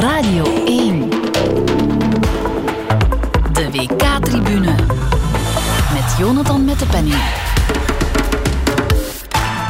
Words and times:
Radio 0.00 0.44
1. 0.64 1.10
De 3.52 3.70
WK-tribune. 3.72 4.74
Met 5.92 6.16
Jonathan 6.18 6.64
met 6.64 6.78
de 6.78 6.86
penning. 6.86 7.16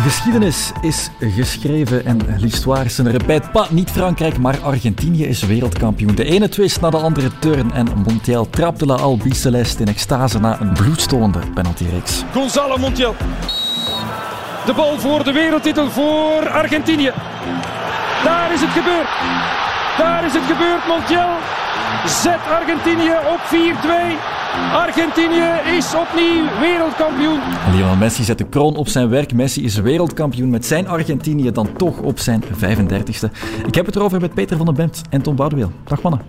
Geschiedenis 0.02 0.72
is 0.80 1.10
geschreven 1.20 2.04
en 2.04 2.20
l'histoire 2.38 2.84
is 2.84 2.98
een 2.98 3.10
repijt. 3.10 3.52
pas. 3.52 3.70
Niet 3.70 3.90
Frankrijk, 3.90 4.38
maar 4.38 4.58
Argentinië 4.58 5.24
is 5.24 5.42
wereldkampioen. 5.42 6.14
De 6.14 6.24
ene 6.24 6.48
twist 6.48 6.80
na 6.80 6.90
de 6.90 6.96
andere 6.96 7.30
turn 7.38 7.72
en 7.72 7.86
Montiel 8.06 8.50
trapte 8.50 8.86
La 8.86 8.94
Albi 8.94 9.34
Celeste 9.34 9.82
in 9.82 9.88
extase 9.88 10.38
na 10.38 10.60
een 10.60 10.72
bloedstollende 10.72 11.40
penaltyreeks. 11.54 12.24
Gonzalo 12.32 12.76
Montiel. 12.76 13.14
De 14.66 14.72
bal 14.74 14.98
voor 14.98 15.24
de 15.24 15.32
wereldtitel 15.32 15.90
voor 15.90 16.48
Argentinië. 16.50 17.12
Daar 18.24 18.52
is 18.52 18.60
het 18.60 18.70
gebeurd. 18.70 19.67
Daar 19.98 20.24
is 20.24 20.32
het 20.32 20.42
gebeurd. 20.42 20.86
Montiel 20.88 21.30
zet 22.06 22.40
Argentinië 22.58 23.14
op 23.34 23.40
4-2. 23.40 24.38
Argentinië 24.72 25.76
is 25.76 25.94
opnieuw 25.94 26.60
wereldkampioen. 26.60 27.40
Lionel 27.72 27.96
Messi 27.96 28.22
zet 28.24 28.38
de 28.38 28.48
kroon 28.48 28.76
op 28.76 28.88
zijn 28.88 29.08
werk. 29.08 29.32
Messi 29.34 29.64
is 29.64 29.76
wereldkampioen 29.76 30.50
met 30.50 30.66
zijn 30.66 30.88
Argentinië 30.88 31.52
dan 31.52 31.72
toch 31.76 31.98
op 32.00 32.18
zijn 32.18 32.42
35ste. 32.44 33.30
Ik 33.66 33.74
heb 33.74 33.86
het 33.86 33.96
erover 33.96 34.20
met 34.20 34.34
Peter 34.34 34.56
van 34.56 34.66
den 34.66 34.74
Bemt 34.74 35.02
en 35.10 35.22
Tom 35.22 35.36
Boudeweel. 35.36 35.72
Dag 35.84 36.02
mannen. 36.02 36.20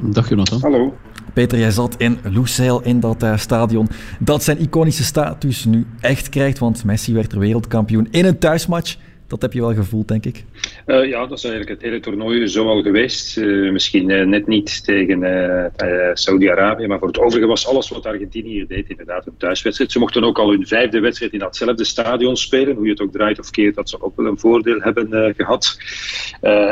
Dag 0.00 0.28
Jonathan. 0.28 0.60
Hallo. 0.60 0.94
Peter, 1.32 1.58
jij 1.58 1.70
zat 1.70 1.94
in 1.96 2.18
Lusail 2.22 2.80
in 2.80 3.00
dat 3.00 3.22
uh, 3.22 3.36
stadion 3.36 3.88
dat 4.18 4.42
zijn 4.42 4.58
iconische 4.58 5.04
status 5.04 5.64
nu 5.64 5.86
echt 6.00 6.28
krijgt, 6.28 6.58
want 6.58 6.84
Messi 6.84 7.12
werd 7.14 7.32
er 7.32 7.38
wereldkampioen 7.38 8.08
in 8.10 8.24
een 8.24 8.38
thuismatch. 8.38 8.96
Dat 9.26 9.42
heb 9.42 9.52
je 9.52 9.60
wel 9.60 9.74
gevoeld, 9.74 10.08
denk 10.08 10.24
ik. 10.24 10.44
Uh, 10.86 11.08
ja, 11.08 11.26
dat 11.26 11.38
is 11.38 11.44
eigenlijk 11.44 11.74
het 11.74 11.90
hele 11.90 12.00
toernooi 12.00 12.48
zo 12.48 12.68
al 12.68 12.82
geweest. 12.82 13.36
Uh, 13.36 13.72
misschien 13.72 14.08
uh, 14.08 14.26
net 14.26 14.46
niet 14.46 14.84
tegen 14.84 15.72
Saudi-Arabië, 16.14 16.86
maar 16.86 16.98
voor 16.98 17.08
het 17.08 17.18
overige 17.18 17.46
was 17.46 17.66
alles 17.68 17.88
wat 17.88 18.06
Argentinië 18.06 18.50
hier 18.50 18.66
deed 18.66 18.88
inderdaad 18.88 19.26
een 19.26 19.36
thuiswedstrijd. 19.36 19.92
Ze 19.92 19.98
mochten 19.98 20.24
ook 20.24 20.38
al 20.38 20.50
hun 20.50 20.66
vijfde 20.66 21.00
wedstrijd 21.00 21.32
in 21.32 21.38
datzelfde 21.38 21.84
stadion 21.84 22.36
spelen. 22.36 22.74
Hoe 22.74 22.84
je 22.84 22.90
het 22.90 23.00
ook 23.00 23.12
draait 23.12 23.38
of 23.38 23.50
keert, 23.50 23.74
dat 23.74 23.88
ze 23.88 24.02
ook 24.02 24.16
wel 24.16 24.26
een 24.26 24.38
voordeel 24.38 24.80
hebben 24.80 25.34
gehad. 25.36 25.76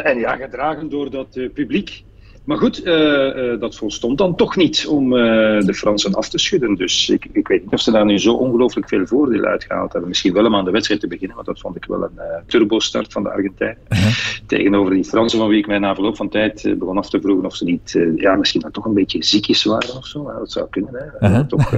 en 0.02 0.18
ja, 0.18 0.36
gedragen 0.36 0.88
door 0.88 1.10
dat 1.10 1.38
publiek. 1.54 2.02
Maar 2.44 2.58
goed, 2.58 2.86
uh, 2.86 3.36
uh, 3.36 3.60
dat 3.60 3.76
volstond 3.76 4.18
dan 4.18 4.36
toch 4.36 4.56
niet 4.56 4.86
om 4.86 5.12
uh, 5.12 5.60
de 5.60 5.74
Fransen 5.74 6.14
af 6.14 6.28
te 6.28 6.38
schudden. 6.38 6.74
Dus 6.74 7.08
ik, 7.08 7.26
ik, 7.32 7.48
weet 7.48 7.62
niet 7.62 7.72
of 7.72 7.80
ze 7.80 7.90
daar 7.90 8.04
nu 8.04 8.18
zo 8.18 8.34
ongelooflijk 8.34 8.88
veel 8.88 9.06
voordeel 9.06 9.44
uitgehaald 9.44 9.92
hebben. 9.92 10.08
Misschien 10.08 10.32
wel 10.32 10.46
om 10.46 10.54
aan 10.54 10.64
de 10.64 10.70
wedstrijd 10.70 11.00
te 11.00 11.06
beginnen, 11.06 11.34
want 11.34 11.48
dat 11.48 11.60
vond 11.60 11.76
ik 11.76 11.84
wel 11.84 12.02
een 12.02 12.20
turbo-start 12.46 13.12
van 13.12 13.22
de 13.22 13.30
Argentijnen. 13.30 13.78
-huh. 13.88 14.06
Tegenover 14.46 14.94
die 14.94 15.04
Fransen, 15.04 15.38
van 15.38 15.48
wie 15.48 15.58
ik 15.58 15.66
mij 15.66 15.78
na 15.78 15.94
verloop 15.94 16.16
van 16.16 16.28
tijd 16.28 16.74
begon 16.78 16.98
af 16.98 17.10
te 17.10 17.20
vroegen 17.20 17.46
of 17.46 17.56
ze 17.56 17.64
niet, 17.64 17.98
ja, 18.16 18.36
misschien 18.36 18.60
dan 18.60 18.70
toch 18.70 18.84
een 18.84 18.94
beetje 18.94 19.24
ziekjes 19.24 19.64
waren 19.64 19.96
of 19.96 20.06
zo. 20.06 20.32
dat 20.38 20.52
zou 20.52 20.66
kunnen. 20.70 20.90
Hè. 21.18 21.28
-huh. 21.28 21.46
Toch 21.46 21.72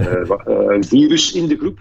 een 0.45 0.85
virus 0.85 1.33
in 1.33 1.47
de 1.47 1.57
groep. 1.57 1.79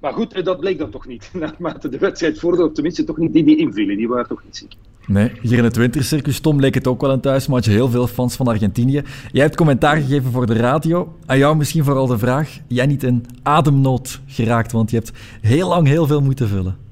Maar 0.00 0.12
goed, 0.12 0.44
dat 0.44 0.60
bleek 0.60 0.78
dan 0.78 0.90
toch 0.90 1.06
niet. 1.06 1.30
Naarmate 1.40 1.88
de 1.88 1.98
wedstrijd 1.98 2.38
vorderde, 2.38 2.66
of 2.66 2.72
tenminste 2.72 3.04
toch 3.04 3.16
niet 3.16 3.32
die 3.32 3.44
die 3.44 3.56
invielen. 3.56 3.96
Die 3.96 4.08
waren 4.08 4.28
toch 4.28 4.44
niet 4.44 4.56
ziek. 4.56 4.74
Nee, 5.06 5.32
hier 5.40 5.58
in 5.58 5.64
het 5.64 5.76
wintercircus, 5.76 6.40
Tom, 6.40 6.60
leek 6.60 6.74
het 6.74 6.86
ook 6.86 7.00
wel 7.00 7.10
een 7.10 7.20
thuismatch. 7.20 7.66
Heel 7.66 7.90
veel 7.90 8.06
fans 8.06 8.36
van 8.36 8.46
Argentinië. 8.46 9.02
Jij 9.32 9.42
hebt 9.42 9.56
commentaar 9.56 9.96
gegeven 9.96 10.32
voor 10.32 10.46
de 10.46 10.54
radio. 10.54 11.16
Aan 11.26 11.38
jou 11.38 11.56
misschien 11.56 11.84
vooral 11.84 12.06
de 12.06 12.18
vraag, 12.18 12.58
jij 12.66 12.86
niet 12.86 13.02
in 13.02 13.26
ademnood 13.42 14.20
geraakt, 14.26 14.72
want 14.72 14.90
je 14.90 14.96
hebt 14.96 15.12
heel 15.40 15.68
lang 15.68 15.86
heel 15.86 16.06
veel 16.06 16.20
moeten 16.20 16.48
vullen. 16.48 16.83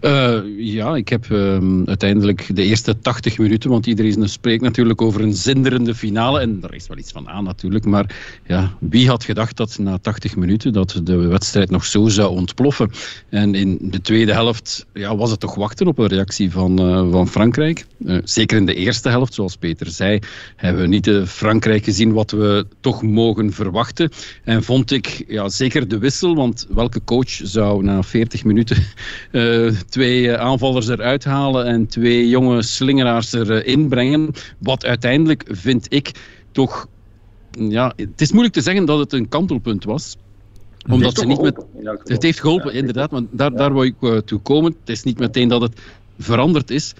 Uh, 0.00 0.38
ja, 0.56 0.96
ik 0.96 1.08
heb 1.08 1.26
uh, 1.26 1.58
uiteindelijk 1.84 2.56
de 2.56 2.62
eerste 2.62 2.98
80 2.98 3.38
minuten, 3.38 3.70
want 3.70 3.86
iedereen 3.86 4.28
spreekt 4.28 4.62
natuurlijk 4.62 5.02
over 5.02 5.20
een 5.20 5.34
zinderende 5.34 5.94
finale 5.94 6.40
en 6.40 6.60
daar 6.60 6.74
is 6.74 6.88
wel 6.88 6.98
iets 6.98 7.12
van 7.12 7.28
aan 7.28 7.44
natuurlijk, 7.44 7.84
maar 7.84 8.16
ja, 8.46 8.72
wie 8.80 9.08
had 9.08 9.24
gedacht 9.24 9.56
dat 9.56 9.78
na 9.78 9.98
80 9.98 10.36
minuten 10.36 10.72
dat 10.72 11.00
de 11.02 11.16
wedstrijd 11.16 11.70
nog 11.70 11.84
zo 11.84 12.08
zou 12.08 12.30
ontploffen? 12.30 12.90
En 13.28 13.54
in 13.54 13.78
de 13.80 14.00
tweede 14.00 14.32
helft 14.32 14.86
ja, 14.92 15.16
was 15.16 15.30
het 15.30 15.40
toch 15.40 15.54
wachten 15.54 15.86
op 15.86 15.98
een 15.98 16.06
reactie 16.06 16.50
van, 16.50 16.88
uh, 16.88 17.10
van 17.10 17.28
Frankrijk. 17.28 17.86
zeker 18.24 18.56
in 18.56 18.66
de 18.66 18.74
eerste 18.74 19.08
helft, 19.08 19.34
zoals 19.34 19.56
Peter 19.56 19.86
zei, 19.86 20.18
hebben 20.56 20.82
we 20.82 20.88
niet 20.88 21.04
de 21.04 21.26
Frankrijk 21.26 21.84
gezien 21.84 22.12
wat 22.12 22.30
we 22.30 22.66
toch 22.80 23.02
mogen 23.02 23.52
verwachten. 23.52 24.10
En 24.44 24.62
vond 24.62 24.90
ik 24.90 25.24
ja, 25.28 25.48
zeker 25.48 25.88
de 25.88 25.98
wissel, 25.98 26.34
want 26.34 26.66
welke 26.68 27.00
coach 27.04 27.30
zou 27.30 27.82
na 27.84 28.02
40 28.02 28.44
minuten 28.44 28.76
uh, 29.58 29.80
twee 29.88 30.36
aanvallers 30.36 30.88
eruit 30.88 31.24
halen 31.24 31.66
en 31.66 31.86
twee 31.86 32.28
jonge 32.28 32.62
slingeraars 32.62 33.32
erin 33.32 33.88
brengen. 33.88 34.30
Wat 34.58 34.84
uiteindelijk, 34.84 35.44
vind 35.50 35.86
ik, 35.92 36.12
toch... 36.52 36.86
Ja, 37.50 37.92
het 37.96 38.20
is 38.20 38.30
moeilijk 38.30 38.54
te 38.54 38.60
zeggen 38.60 38.84
dat 38.84 38.98
het 38.98 39.12
een 39.12 39.28
kantelpunt 39.28 39.84
was. 39.84 40.16
Omdat 40.90 41.18
ze 41.18 41.26
niet 41.26 41.40
met... 41.40 41.64
Het 42.04 42.22
heeft 42.22 42.40
geholpen, 42.40 42.72
inderdaad. 42.72 43.10
Maar 43.10 43.22
daar, 43.30 43.52
daar 43.52 43.72
wou 43.72 43.86
ik 43.86 43.94
uh, 44.00 44.16
toe 44.18 44.40
komen. 44.40 44.76
Het 44.80 44.88
is 44.88 45.02
niet 45.02 45.18
meteen 45.18 45.48
dat 45.48 45.60
het 45.60 45.80
veranderd 46.18 46.70
is. 46.70 46.94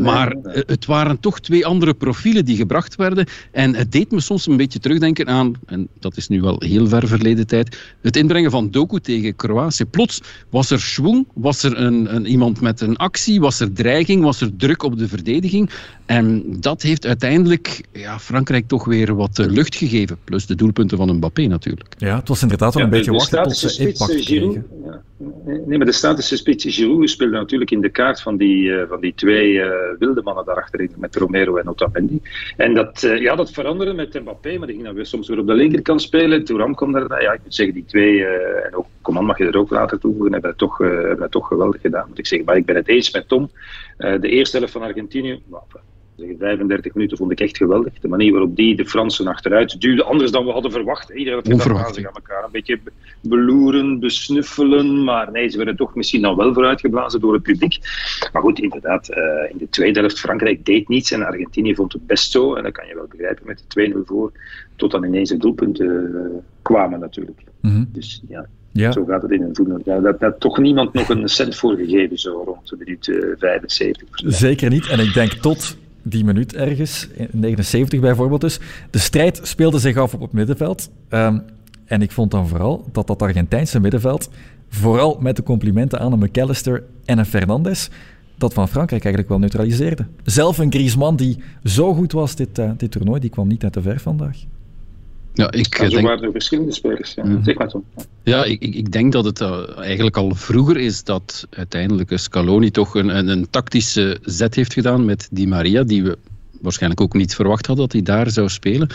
Maar 0.00 0.36
nee. 0.42 0.62
het 0.66 0.86
waren 0.86 1.20
toch 1.20 1.40
twee 1.40 1.66
andere 1.66 1.94
profielen 1.94 2.44
die 2.44 2.56
gebracht 2.56 2.96
werden. 2.96 3.26
En 3.52 3.74
het 3.74 3.92
deed 3.92 4.10
me 4.10 4.20
soms 4.20 4.46
een 4.46 4.56
beetje 4.56 4.78
terugdenken 4.78 5.26
aan, 5.26 5.52
en 5.66 5.88
dat 5.98 6.16
is 6.16 6.28
nu 6.28 6.40
wel 6.40 6.56
heel 6.58 6.88
ver 6.88 7.08
verleden 7.08 7.46
tijd, 7.46 7.94
het 8.00 8.16
inbrengen 8.16 8.50
van 8.50 8.70
Doku 8.70 9.00
tegen 9.00 9.36
Kroatië. 9.36 9.84
Plots 9.84 10.20
was 10.50 10.70
er 10.70 10.80
schwung, 10.80 11.26
was 11.34 11.62
er 11.62 11.78
een, 11.78 12.14
een, 12.14 12.26
iemand 12.26 12.60
met 12.60 12.80
een 12.80 12.96
actie, 12.96 13.40
was 13.40 13.60
er 13.60 13.72
dreiging, 13.72 14.22
was 14.22 14.40
er 14.40 14.56
druk 14.56 14.82
op 14.82 14.98
de 14.98 15.08
verdediging. 15.08 15.70
En 16.10 16.44
dat 16.60 16.82
heeft 16.82 17.06
uiteindelijk 17.06 17.84
ja, 17.92 18.18
Frankrijk 18.18 18.68
toch 18.68 18.84
weer 18.84 19.14
wat 19.14 19.38
lucht 19.38 19.76
gegeven. 19.76 20.18
Plus 20.24 20.46
de 20.46 20.54
doelpunten 20.54 20.96
van 20.96 21.16
Mbappé 21.16 21.46
natuurlijk. 21.46 21.94
Ja, 21.98 22.16
het 22.16 22.28
was 22.28 22.42
inderdaad 22.42 22.74
wel 22.74 22.82
een 22.82 22.90
ja, 22.90 22.96
beetje 22.96 23.12
wachten 23.12 23.42
tot 23.42 23.56
ze 23.56 23.86
impact 23.86 24.24
kregen. 24.24 24.66
Ja. 24.84 25.02
Nee, 25.66 25.78
maar 25.78 25.86
de 25.86 25.92
statische 25.92 26.36
spits 26.36 26.64
Giroud 26.68 27.10
speelde 27.10 27.36
natuurlijk 27.36 27.70
in 27.70 27.80
de 27.80 27.88
kaart 27.88 28.20
van 28.20 28.36
die, 28.36 28.64
uh, 28.64 28.82
van 28.88 29.00
die 29.00 29.14
twee 29.14 29.52
uh, 29.52 29.70
wilde 29.98 30.22
mannen 30.22 30.44
daarachter 30.44 30.88
met 30.96 31.16
Romero 31.16 31.56
en 31.56 31.68
Otamendi. 31.68 32.20
En 32.56 32.74
dat, 32.74 33.02
uh, 33.02 33.20
ja, 33.20 33.34
dat 33.36 33.50
veranderde 33.50 33.92
met 33.92 34.20
Mbappé, 34.20 34.58
maar 34.58 34.66
die 34.66 34.76
ging 34.76 34.86
dan 34.86 34.94
weer 34.94 35.06
soms 35.06 35.28
weer 35.28 35.38
op 35.38 35.46
de 35.46 35.54
linkerkant 35.54 36.02
spelen. 36.02 36.44
Thuram 36.44 36.74
kwam 36.74 36.92
daarbij. 36.92 37.22
Ja, 37.22 37.32
ik 37.32 37.40
moet 37.42 37.54
zeggen, 37.54 37.74
die 37.74 37.84
twee, 37.84 38.26
en 38.26 38.74
ook 38.74 38.86
Coman 39.02 39.24
mag 39.24 39.38
je 39.38 39.46
er 39.46 39.58
ook 39.58 39.70
later 39.70 39.98
toevoegen, 39.98 40.32
hebben 40.32 40.50
het 40.50 40.58
toch, 40.58 40.78
hebben 40.78 41.22
het 41.22 41.30
toch 41.30 41.46
geweldig 41.46 41.80
gedaan, 41.80 42.08
moet 42.08 42.18
ik 42.18 42.26
zeggen. 42.26 42.46
Maar 42.46 42.56
ik 42.56 42.66
ben 42.66 42.76
het 42.76 42.88
eens 42.88 43.12
met 43.12 43.28
Tom. 43.28 43.50
de 43.96 44.28
eerste 44.28 44.56
helft 44.56 44.72
van 44.72 44.82
Argentinië, 44.82 45.42
nou, 45.50 45.62
35 46.38 46.94
minuten 46.94 47.16
vond 47.16 47.30
ik 47.30 47.40
echt 47.40 47.56
geweldig. 47.56 47.92
De 48.00 48.08
manier 48.08 48.32
waarop 48.32 48.56
die 48.56 48.76
de 48.76 48.86
Fransen 48.86 49.26
achteruit 49.26 49.80
duwden, 49.80 50.06
anders 50.06 50.30
dan 50.30 50.44
we 50.44 50.50
hadden 50.50 50.72
verwacht. 50.72 51.10
Iedereen 51.10 51.42
had 51.44 51.62
gedacht, 51.62 51.94
ze 51.94 52.02
gaan 52.02 52.14
elkaar 52.14 52.44
een 52.44 52.50
beetje 52.52 52.78
beloeren, 53.20 54.00
besnuffelen. 54.00 55.04
Maar 55.04 55.30
nee, 55.30 55.48
ze 55.48 55.56
werden 55.56 55.76
toch 55.76 55.94
misschien 55.94 56.22
dan 56.22 56.36
wel 56.36 56.54
vooruitgeblazen 56.54 57.20
door 57.20 57.32
het 57.32 57.42
publiek. 57.42 57.78
Maar 58.32 58.42
goed, 58.42 58.58
inderdaad, 58.58 59.10
uh, 59.10 59.16
in 59.50 59.58
de 59.58 59.68
tweede 59.68 60.00
helft 60.00 60.18
Frankrijk 60.18 60.64
deed 60.64 60.88
niets 60.88 61.10
en 61.10 61.22
Argentinië 61.22 61.74
vond 61.74 61.92
het 61.92 62.06
best 62.06 62.30
zo. 62.30 62.54
En 62.54 62.62
dat 62.62 62.72
kan 62.72 62.86
je 62.86 62.94
wel 62.94 63.06
begrijpen 63.08 63.46
met 63.46 63.64
de 63.68 63.92
2-0 63.94 63.98
voor. 64.04 64.32
Tot 64.76 64.90
dan 64.90 65.04
ineens 65.04 65.28
de 65.28 65.36
doelpunten 65.36 66.10
uh, 66.14 66.38
kwamen 66.62 67.00
natuurlijk. 67.00 67.40
Mm 67.60 67.70
-hmm. 67.70 67.88
Dus 67.92 68.22
ja, 68.28 68.46
ja. 68.72 68.92
Zo 68.92 69.04
gaat 69.04 69.22
het 69.22 69.30
in 69.30 69.42
een 69.42 69.54
voetbal. 69.56 69.80
Ja, 69.84 70.00
dat 70.00 70.20
had 70.20 70.40
toch 70.40 70.58
niemand 70.58 70.92
nog 70.92 71.08
een 71.08 71.28
cent 71.28 71.56
voor 71.56 71.76
gegeven, 71.76 72.18
zo 72.18 72.42
rond 72.46 72.68
de 72.68 72.76
minuut 72.78 73.06
uh, 73.06 73.34
75. 73.38 74.08
Zeker 74.12 74.70
niet. 74.70 74.88
En 74.88 74.98
ik 74.98 75.14
denk 75.14 75.32
tot 75.32 75.76
die 76.02 76.24
minuut 76.24 76.54
ergens, 76.54 77.08
in 77.12 77.28
79 77.32 78.00
bijvoorbeeld 78.00 78.40
dus. 78.40 78.60
De 78.90 78.98
strijd 78.98 79.40
speelde 79.42 79.78
zich 79.78 79.96
af 79.96 80.14
op 80.14 80.20
het 80.20 80.32
middenveld. 80.32 80.90
Um, 81.10 81.42
en 81.84 82.02
ik 82.02 82.10
vond 82.10 82.30
dan 82.30 82.48
vooral 82.48 82.88
dat 82.92 83.06
dat 83.06 83.22
Argentijnse 83.22 83.80
middenveld, 83.80 84.30
vooral 84.68 85.18
met 85.20 85.36
de 85.36 85.42
complimenten 85.42 86.00
aan 86.00 86.12
een 86.12 86.18
McAllister 86.18 86.82
en 87.04 87.18
een 87.18 87.26
Fernandes, 87.26 87.90
dat 88.36 88.52
van 88.52 88.68
Frankrijk 88.68 89.04
eigenlijk 89.04 89.28
wel 89.28 89.38
neutraliseerde. 89.38 90.06
Zelf 90.24 90.58
een 90.58 90.72
Griezmann 90.72 91.16
die 91.16 91.42
zo 91.64 91.94
goed 91.94 92.12
was 92.12 92.34
dit, 92.34 92.58
uh, 92.58 92.70
dit 92.76 92.90
toernooi, 92.90 93.20
die 93.20 93.30
kwam 93.30 93.48
niet 93.48 93.64
uit 93.64 93.74
de 93.74 93.82
ver 93.82 94.00
vandaag. 94.00 94.36
Ja, 95.34 95.50
ik 95.50 95.78
ja, 95.78 95.84
zo 95.84 95.94
denk... 95.94 96.06
waren 96.06 96.22
er 96.22 96.32
verschillende 96.32 96.72
spelers. 96.72 97.14
Ja. 97.14 97.24
Mm. 97.24 97.44
Zeg 97.44 97.58
maar 97.58 97.70
zo. 97.70 97.84
Ja, 98.22 98.44
ik, 98.44 98.62
ik 98.62 98.92
denk 98.92 99.12
dat 99.12 99.24
het 99.24 99.40
uh, 99.40 99.78
eigenlijk 99.78 100.16
al 100.16 100.34
vroeger 100.34 100.76
is 100.76 101.04
dat 101.04 101.46
uiteindelijk 101.50 102.12
Scaloni 102.14 102.70
toch 102.70 102.94
een, 102.94 103.16
een, 103.16 103.28
een, 103.28 103.50
tactische 103.50 104.18
zet 104.22 104.54
heeft 104.54 104.72
gedaan 104.72 105.04
met 105.04 105.28
Di 105.30 105.46
Maria, 105.46 105.82
die 105.82 106.02
we 106.02 106.18
waarschijnlijk 106.60 107.00
ook 107.00 107.14
niet 107.14 107.34
verwacht 107.34 107.66
hadden 107.66 107.84
dat 107.84 107.92
hij 107.92 108.02
daar 108.02 108.30
zou 108.30 108.48
spelen. 108.48 108.88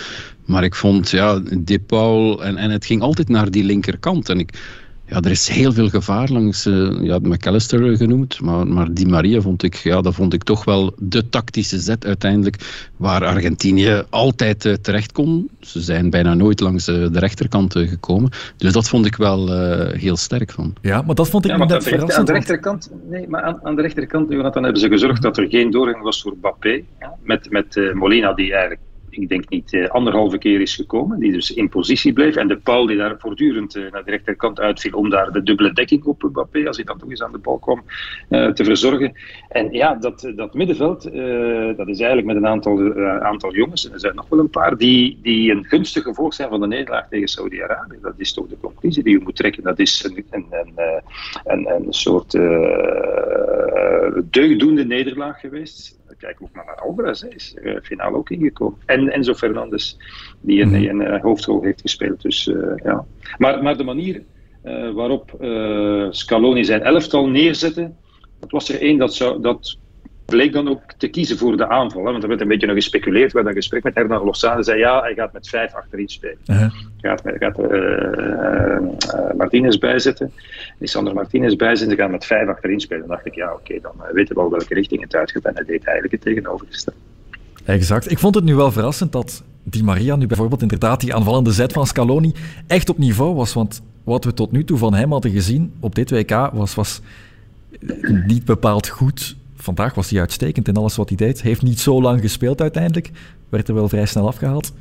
Maar 0.45 0.63
ik 0.63 0.75
vond, 0.75 1.09
ja, 1.09 1.41
De 1.57 1.79
Paul, 1.79 2.43
en, 2.43 2.57
en 2.57 2.69
het 2.69 2.85
ging 2.85 3.01
altijd 3.01 3.29
naar 3.29 3.51
die 3.51 3.63
linkerkant. 3.63 4.29
En 4.29 4.39
ik, 4.39 4.59
ja, 5.07 5.21
er 5.21 5.31
is 5.31 5.47
heel 5.47 5.73
veel 5.73 5.89
gevaar 5.89 6.29
langs 6.29 6.65
uh, 6.65 7.01
ja, 7.01 7.19
McAllister 7.21 7.97
genoemd, 7.97 8.41
maar, 8.41 8.67
maar 8.67 8.93
Di 8.93 9.05
Maria 9.05 9.41
vond 9.41 9.63
ik, 9.63 9.75
ja, 9.75 10.01
dat 10.01 10.13
vond 10.13 10.33
ik 10.33 10.43
toch 10.43 10.65
wel 10.65 10.93
de 10.97 11.29
tactische 11.29 11.79
zet 11.79 12.05
uiteindelijk, 12.05 12.89
waar 12.97 13.25
Argentinië 13.25 14.03
altijd 14.09 14.65
uh, 14.65 14.73
terecht 14.73 15.11
kon. 15.11 15.49
Ze 15.59 15.81
zijn 15.81 16.09
bijna 16.09 16.33
nooit 16.33 16.59
langs 16.59 16.87
uh, 16.87 17.07
de 17.11 17.19
rechterkant 17.19 17.73
gekomen, 17.73 18.31
dus 18.57 18.73
dat 18.73 18.89
vond 18.89 19.05
ik 19.05 19.15
wel 19.15 19.51
heel 19.91 20.17
sterk 20.17 20.51
van. 20.51 20.73
Ja, 20.81 21.01
maar 21.01 21.15
dat 21.15 21.29
vond 21.29 21.45
ik 21.45 21.51
ja, 21.51 21.57
net 21.57 21.83
verrassend. 21.83 22.17
Aan 22.17 22.25
de 22.25 22.31
rechterkant, 22.31 22.91
nee, 23.09 23.27
maar 23.27 23.41
aan, 23.41 23.59
aan 23.63 23.75
de 23.75 23.81
rechterkant, 23.81 24.31
Jonathan, 24.31 24.63
hebben 24.63 24.81
ze 24.81 24.87
gezorgd 24.87 25.21
dat 25.21 25.37
er 25.37 25.47
geen 25.49 25.71
doorgang 25.71 26.03
was 26.03 26.21
voor 26.21 26.37
Bappé, 26.37 26.83
met, 27.23 27.49
met 27.49 27.91
Molina 27.93 28.33
die 28.33 28.51
eigenlijk 28.51 28.81
ik 29.17 29.29
denk 29.29 29.49
niet, 29.49 29.73
uh, 29.73 29.87
anderhalve 29.87 30.37
keer 30.37 30.61
is 30.61 30.75
gekomen. 30.75 31.19
Die 31.19 31.31
dus 31.31 31.53
in 31.53 31.69
positie 31.69 32.13
bleef. 32.13 32.35
En 32.35 32.47
de 32.47 32.57
Paul 32.57 32.85
die 32.85 32.97
daar 32.97 33.15
voortdurend 33.17 33.75
uh, 33.75 33.91
naar 33.91 34.03
de 34.03 34.11
rechterkant 34.11 34.59
uitviel 34.59 34.97
om 34.97 35.09
daar 35.09 35.31
de 35.31 35.43
dubbele 35.43 35.73
dekking 35.73 36.03
op 36.03 36.23
Mbappé, 36.23 36.67
als 36.67 36.75
hij 36.75 36.85
dan 36.85 36.97
toch 36.97 37.09
eens 37.09 37.23
aan 37.23 37.31
de 37.31 37.37
bal 37.37 37.57
kwam, 37.57 37.83
uh, 38.29 38.51
te 38.51 38.63
verzorgen. 38.63 39.13
En 39.49 39.71
ja, 39.71 39.95
dat, 39.95 40.31
dat 40.35 40.53
middenveld, 40.53 41.03
dat 41.77 41.87
is 41.87 41.99
eigenlijk 41.99 42.25
met 42.25 42.35
een 42.35 42.47
aantal, 42.47 42.95
aantal 43.21 43.53
jongens, 43.53 43.87
en 43.87 43.93
er 43.93 43.99
zijn 43.99 44.15
nog 44.15 44.29
wel 44.29 44.39
een 44.39 44.49
paar, 44.49 44.77
die, 44.77 45.19
die 45.21 45.51
een 45.51 45.65
gunstig 45.65 46.03
gevolg 46.03 46.33
zijn 46.33 46.49
van 46.49 46.59
de 46.59 46.67
nederlaag 46.67 47.07
tegen 47.07 47.27
Saudi-Arabië. 47.27 47.97
Dat 48.01 48.13
is 48.17 48.33
toch 48.33 48.47
de 48.47 48.57
conclusie 48.61 49.03
die 49.03 49.17
je 49.17 49.23
moet 49.23 49.35
trekken. 49.35 49.63
Dat 49.63 49.79
is 49.79 50.03
een, 50.03 50.25
een, 50.29 50.45
een, 50.51 51.01
een, 51.45 51.67
een 51.69 51.93
soort 51.93 52.33
deugdoende 54.29 54.85
nederlaag 54.85 55.39
geweest 55.39 55.99
kijk 56.17 56.41
ook 56.41 56.55
naar 56.55 56.75
Alvarez, 56.75 57.21
hij 57.21 57.29
is 57.29 57.55
uh, 57.61 57.77
finale 57.81 58.17
ook 58.17 58.29
ingekomen. 58.29 58.79
En 58.85 59.09
Enzo 59.09 59.33
Fernandes, 59.33 59.97
die 60.41 60.61
een, 60.61 60.69
mhm. 60.69 60.83
een, 60.83 61.13
een 61.13 61.21
hoofdrol 61.21 61.61
heeft 61.61 61.81
gespeeld. 61.81 62.21
Dus, 62.21 62.51
ja. 62.83 63.05
maar, 63.37 63.63
maar 63.63 63.77
de 63.77 63.83
manier 63.83 64.23
waarop 64.93 65.37
Scaloni 66.09 66.65
zijn 66.65 66.81
elftal 66.81 67.27
neerzette, 67.27 67.91
dat 68.39 68.51
was 68.51 68.69
er 68.69 68.81
één 68.81 68.97
dat, 68.97 69.13
zou, 69.13 69.41
dat 69.41 69.77
bleek 70.25 70.53
dan 70.53 70.69
ook 70.69 70.81
te 70.97 71.07
kiezen 71.07 71.37
voor 71.37 71.57
de 71.57 71.69
aanval. 71.69 72.05
Hè? 72.05 72.11
Want 72.11 72.23
er 72.23 72.29
werd 72.29 72.41
een 72.41 72.47
beetje 72.47 72.67
nog 72.67 72.75
gespeculeerd. 72.75 73.31
We 73.31 73.37
hadden 73.37 73.55
een 73.55 73.61
gesprek 73.61 73.83
met 73.83 73.95
Hernan 73.95 74.25
Lozano. 74.25 74.61
zei 74.61 74.79
ja, 74.79 75.01
hij 75.01 75.13
gaat 75.13 75.33
met 75.33 75.49
vijf 75.49 75.73
achterin 75.73 76.09
spelen. 76.09 76.37
Uh 76.45 76.59
-huh. 76.59 76.71
Gaat, 77.01 77.21
gaat 77.25 77.59
uh, 77.59 77.67
uh, 77.71 79.37
Martinez 79.37 79.77
bijzetten. 79.77 80.31
Lisandro 80.79 81.13
Martinez 81.13 81.55
bijzetten. 81.55 81.95
Ze 81.95 82.01
gaan 82.01 82.11
met 82.11 82.25
vijf 82.25 82.47
achterin 82.47 82.79
spelen. 82.79 83.07
Dan 83.07 83.15
dacht 83.15 83.25
ik, 83.25 83.35
ja, 83.35 83.51
oké, 83.51 83.59
okay, 83.59 83.79
dan 83.81 84.13
weten 84.13 84.35
we 84.35 84.41
al 84.41 84.49
welke 84.49 84.73
richting 84.73 85.01
het 85.01 85.15
uitgaat. 85.15 85.43
En 85.43 85.55
hij 85.55 85.65
deed 85.65 85.83
eigenlijk 85.83 86.11
het 86.11 86.21
tegenovergestelde. 86.21 86.99
Exact. 87.65 88.11
Ik 88.11 88.19
vond 88.19 88.35
het 88.35 88.43
nu 88.43 88.55
wel 88.55 88.71
verrassend 88.71 89.11
dat 89.11 89.43
Di 89.63 89.83
Maria 89.83 90.15
nu 90.15 90.27
bijvoorbeeld 90.27 90.61
inderdaad 90.61 90.99
die 90.99 91.15
aanvallende 91.15 91.51
zet 91.51 91.73
van 91.73 91.87
Scaloni 91.87 92.33
echt 92.67 92.89
op 92.89 92.97
niveau 92.97 93.35
was. 93.35 93.53
Want 93.53 93.81
wat 94.03 94.23
we 94.23 94.33
tot 94.33 94.51
nu 94.51 94.63
toe 94.63 94.77
van 94.77 94.93
hem 94.93 95.11
hadden 95.11 95.31
gezien 95.31 95.73
op 95.79 95.95
dit 95.95 96.09
WK 96.09 96.49
was, 96.53 96.75
was 96.75 97.01
niet 98.25 98.45
bepaald 98.45 98.87
goed 98.87 99.35
vandaag 99.65 99.93
was 99.95 100.09
hij 100.09 100.19
uitstekend 100.19 100.67
in 100.67 100.75
alles 100.75 100.95
wat 100.95 101.09
hij 101.09 101.17
deed. 101.17 101.41
Heeft 101.41 101.61
niet 101.61 101.79
zo 101.79 102.01
lang 102.01 102.21
gespeeld 102.21 102.61
uiteindelijk. 102.61 103.11
Werd 103.49 103.67
er 103.67 103.73
wel 103.73 103.89
vrij 103.89 104.05
snel 104.05 104.27
afgehaald. 104.27 104.73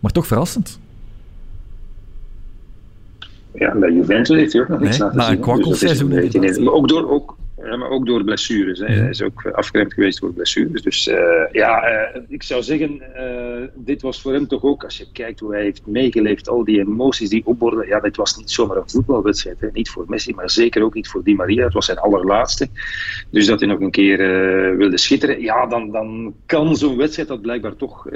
Maar 0.00 0.12
toch 0.12 0.26
verrassend. 0.26 0.78
Ja, 3.54 3.74
bij 3.74 3.92
Juventus 3.92 4.36
heeft 4.36 4.52
hij 4.52 4.62
ook 4.62 4.68
nog 4.68 4.80
niks 4.80 4.98
nee, 4.98 5.08
laten 5.08 5.20
zien. 5.20 5.40
Na 5.40 6.22
een. 6.22 6.40
Dus 6.40 6.58
maar 6.58 6.72
ook 6.72 6.88
door, 6.88 7.10
ook, 7.10 7.36
ja, 7.62 7.76
maar 7.76 7.90
ook 7.90 8.06
door 8.06 8.24
blessures. 8.24 8.78
Hè. 8.78 8.86
Hij 8.86 9.08
is 9.08 9.22
ook 9.22 9.46
afgeremd 9.52 9.92
geweest 9.94 10.20
door 10.20 10.32
blessures. 10.32 10.82
Dus 10.82 11.06
uh, 11.06 11.16
ja, 11.52 11.90
uh, 11.90 12.22
ik 12.28 12.42
zou 12.42 12.62
zeggen, 12.62 13.02
uh, 13.16 13.68
dit 13.74 14.02
was 14.02 14.20
voor 14.20 14.32
hem 14.32 14.46
toch 14.46 14.62
ook, 14.62 14.84
als 14.84 14.98
je 14.98 15.06
kijkt 15.12 15.40
hoe 15.40 15.52
hij 15.52 15.62
heeft 15.62 15.86
meegeleefd, 15.86 16.48
al 16.48 16.64
die 16.64 16.80
emoties 16.80 17.28
die 17.28 17.46
opborden. 17.46 17.86
Ja, 17.86 18.00
dit 18.00 18.16
was 18.16 18.36
niet 18.36 18.50
zomaar 18.50 18.76
een 18.76 18.90
voetbalwedstrijd. 18.90 19.60
Hè. 19.60 19.68
Niet 19.72 19.90
voor 19.90 20.04
Messi, 20.08 20.34
maar 20.34 20.50
zeker 20.50 20.82
ook 20.82 20.94
niet 20.94 21.08
voor 21.08 21.22
Di 21.22 21.34
Maria. 21.34 21.64
Het 21.64 21.72
was 21.72 21.86
zijn 21.86 21.98
allerlaatste. 21.98 22.68
Dus 23.30 23.46
dat 23.46 23.60
hij 23.60 23.68
nog 23.68 23.80
een 23.80 23.90
keer 23.90 24.18
wilde 24.76 24.98
schitteren. 24.98 25.40
Ja, 25.40 25.66
dan, 25.66 25.90
dan 25.90 26.34
kan 26.46 26.76
zo'n 26.76 26.96
wedstrijd 26.96 27.28
dat 27.28 27.40
blijkbaar 27.40 27.76
toch 27.76 28.08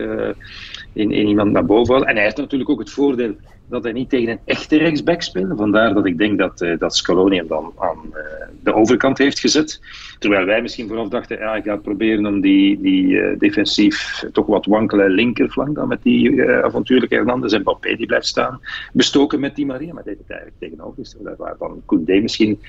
in, 0.92 1.10
in 1.10 1.28
iemand 1.28 1.52
naar 1.52 1.64
boven 1.66 1.92
halen. 1.92 2.08
En 2.08 2.14
hij 2.14 2.24
heeft 2.24 2.36
natuurlijk 2.36 2.70
ook 2.70 2.78
het 2.78 2.90
voordeel 2.90 3.34
dat 3.68 3.82
hij 3.82 3.92
niet 3.92 4.10
tegen 4.10 4.28
een 4.28 4.38
echte 4.44 4.76
rechtsback 4.76 5.22
speelde. 5.22 5.56
Vandaar 5.56 5.94
dat 5.94 6.06
ik 6.06 6.18
denk 6.18 6.38
dat, 6.38 6.62
uh, 6.62 6.78
dat 6.78 6.96
Scaloni 6.96 7.36
hem 7.36 7.46
dan 7.46 7.72
aan 7.78 7.98
uh, 8.06 8.18
de 8.62 8.74
overkant 8.74 9.18
heeft 9.18 9.38
gezet. 9.38 9.80
Terwijl 10.18 10.46
wij 10.46 10.62
misschien 10.62 10.88
vooraf 10.88 11.08
dachten, 11.08 11.38
ja, 11.38 11.50
hij 11.50 11.62
gaat 11.62 11.82
proberen 11.82 12.26
om 12.26 12.40
die, 12.40 12.80
die 12.80 13.06
uh, 13.06 13.38
defensief 13.38 14.24
toch 14.32 14.46
wat 14.46 14.66
wankele 14.66 15.08
linkerflank 15.08 15.74
dan 15.74 15.88
met 15.88 16.02
die 16.02 16.42
avontuurlijke 16.50 17.14
Hernandez 17.14 17.52
en 17.52 17.60
Mbappé 17.60 17.96
die 17.96 18.06
blijft 18.06 18.26
staan, 18.26 18.60
bestoken 18.92 19.40
met 19.40 19.56
die 19.56 19.66
Maria. 19.66 19.92
Maar 19.92 20.04
deed 20.04 20.18
het 20.18 20.30
eigenlijk 20.30 20.60
tegenover. 20.60 21.36
Waar 21.36 21.56
dan 21.58 21.82
Koundé 21.86 22.20
misschien 22.20 22.60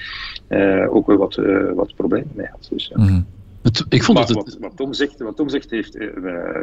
ook 0.90 1.08
wel 1.08 1.18
wat, 1.18 1.36
wat 1.76 1.96
problemen 1.96 2.32
mee 2.36 2.48
had. 2.52 2.68
Dus, 2.72 2.94
mm 2.96 3.08
-hmm. 3.08 3.26
Het, 3.62 3.86
ik 3.90 4.04
vond 4.04 4.18
maar, 4.18 4.28
het... 4.28 4.36
wat, 4.36 4.58
wat, 4.60 4.78
Tom 4.78 4.94
zegt, 4.94 5.20
wat 5.20 5.36
Tom 5.36 5.50
zegt 5.50 5.70
heeft, 5.70 5.98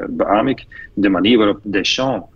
beaam 0.09 0.49
ik, 0.49 0.67
de 0.95 1.09
manier 1.09 1.39
waarop 1.39 1.61
Deschamps 1.63 2.36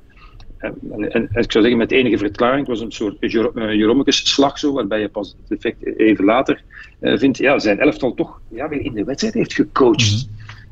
en, 0.61 1.13
en, 1.13 1.23
ik 1.23 1.53
zou 1.53 1.65
zeggen 1.65 1.77
met 1.77 1.93
enige 1.93 2.19
verklaring, 2.19 2.59
het 2.59 2.69
was 2.69 2.81
een 2.81 2.93
soort 2.93 3.17
Jeromekes 3.21 4.33
slag 4.33 4.59
zo, 4.59 4.73
waarbij 4.73 5.01
je 5.01 5.09
pas 5.09 5.37
het 5.43 5.59
effect 5.59 5.99
even 5.99 6.25
later 6.25 6.63
uh, 7.01 7.19
vindt, 7.19 7.39
ja, 7.39 7.59
zijn 7.59 7.79
elftal 7.79 8.15
toch 8.15 8.41
ja, 8.49 8.69
weer 8.69 8.81
in 8.81 8.93
de 8.93 9.05
wedstrijd 9.05 9.35
heeft 9.35 9.53
gecoacht. 9.53 10.29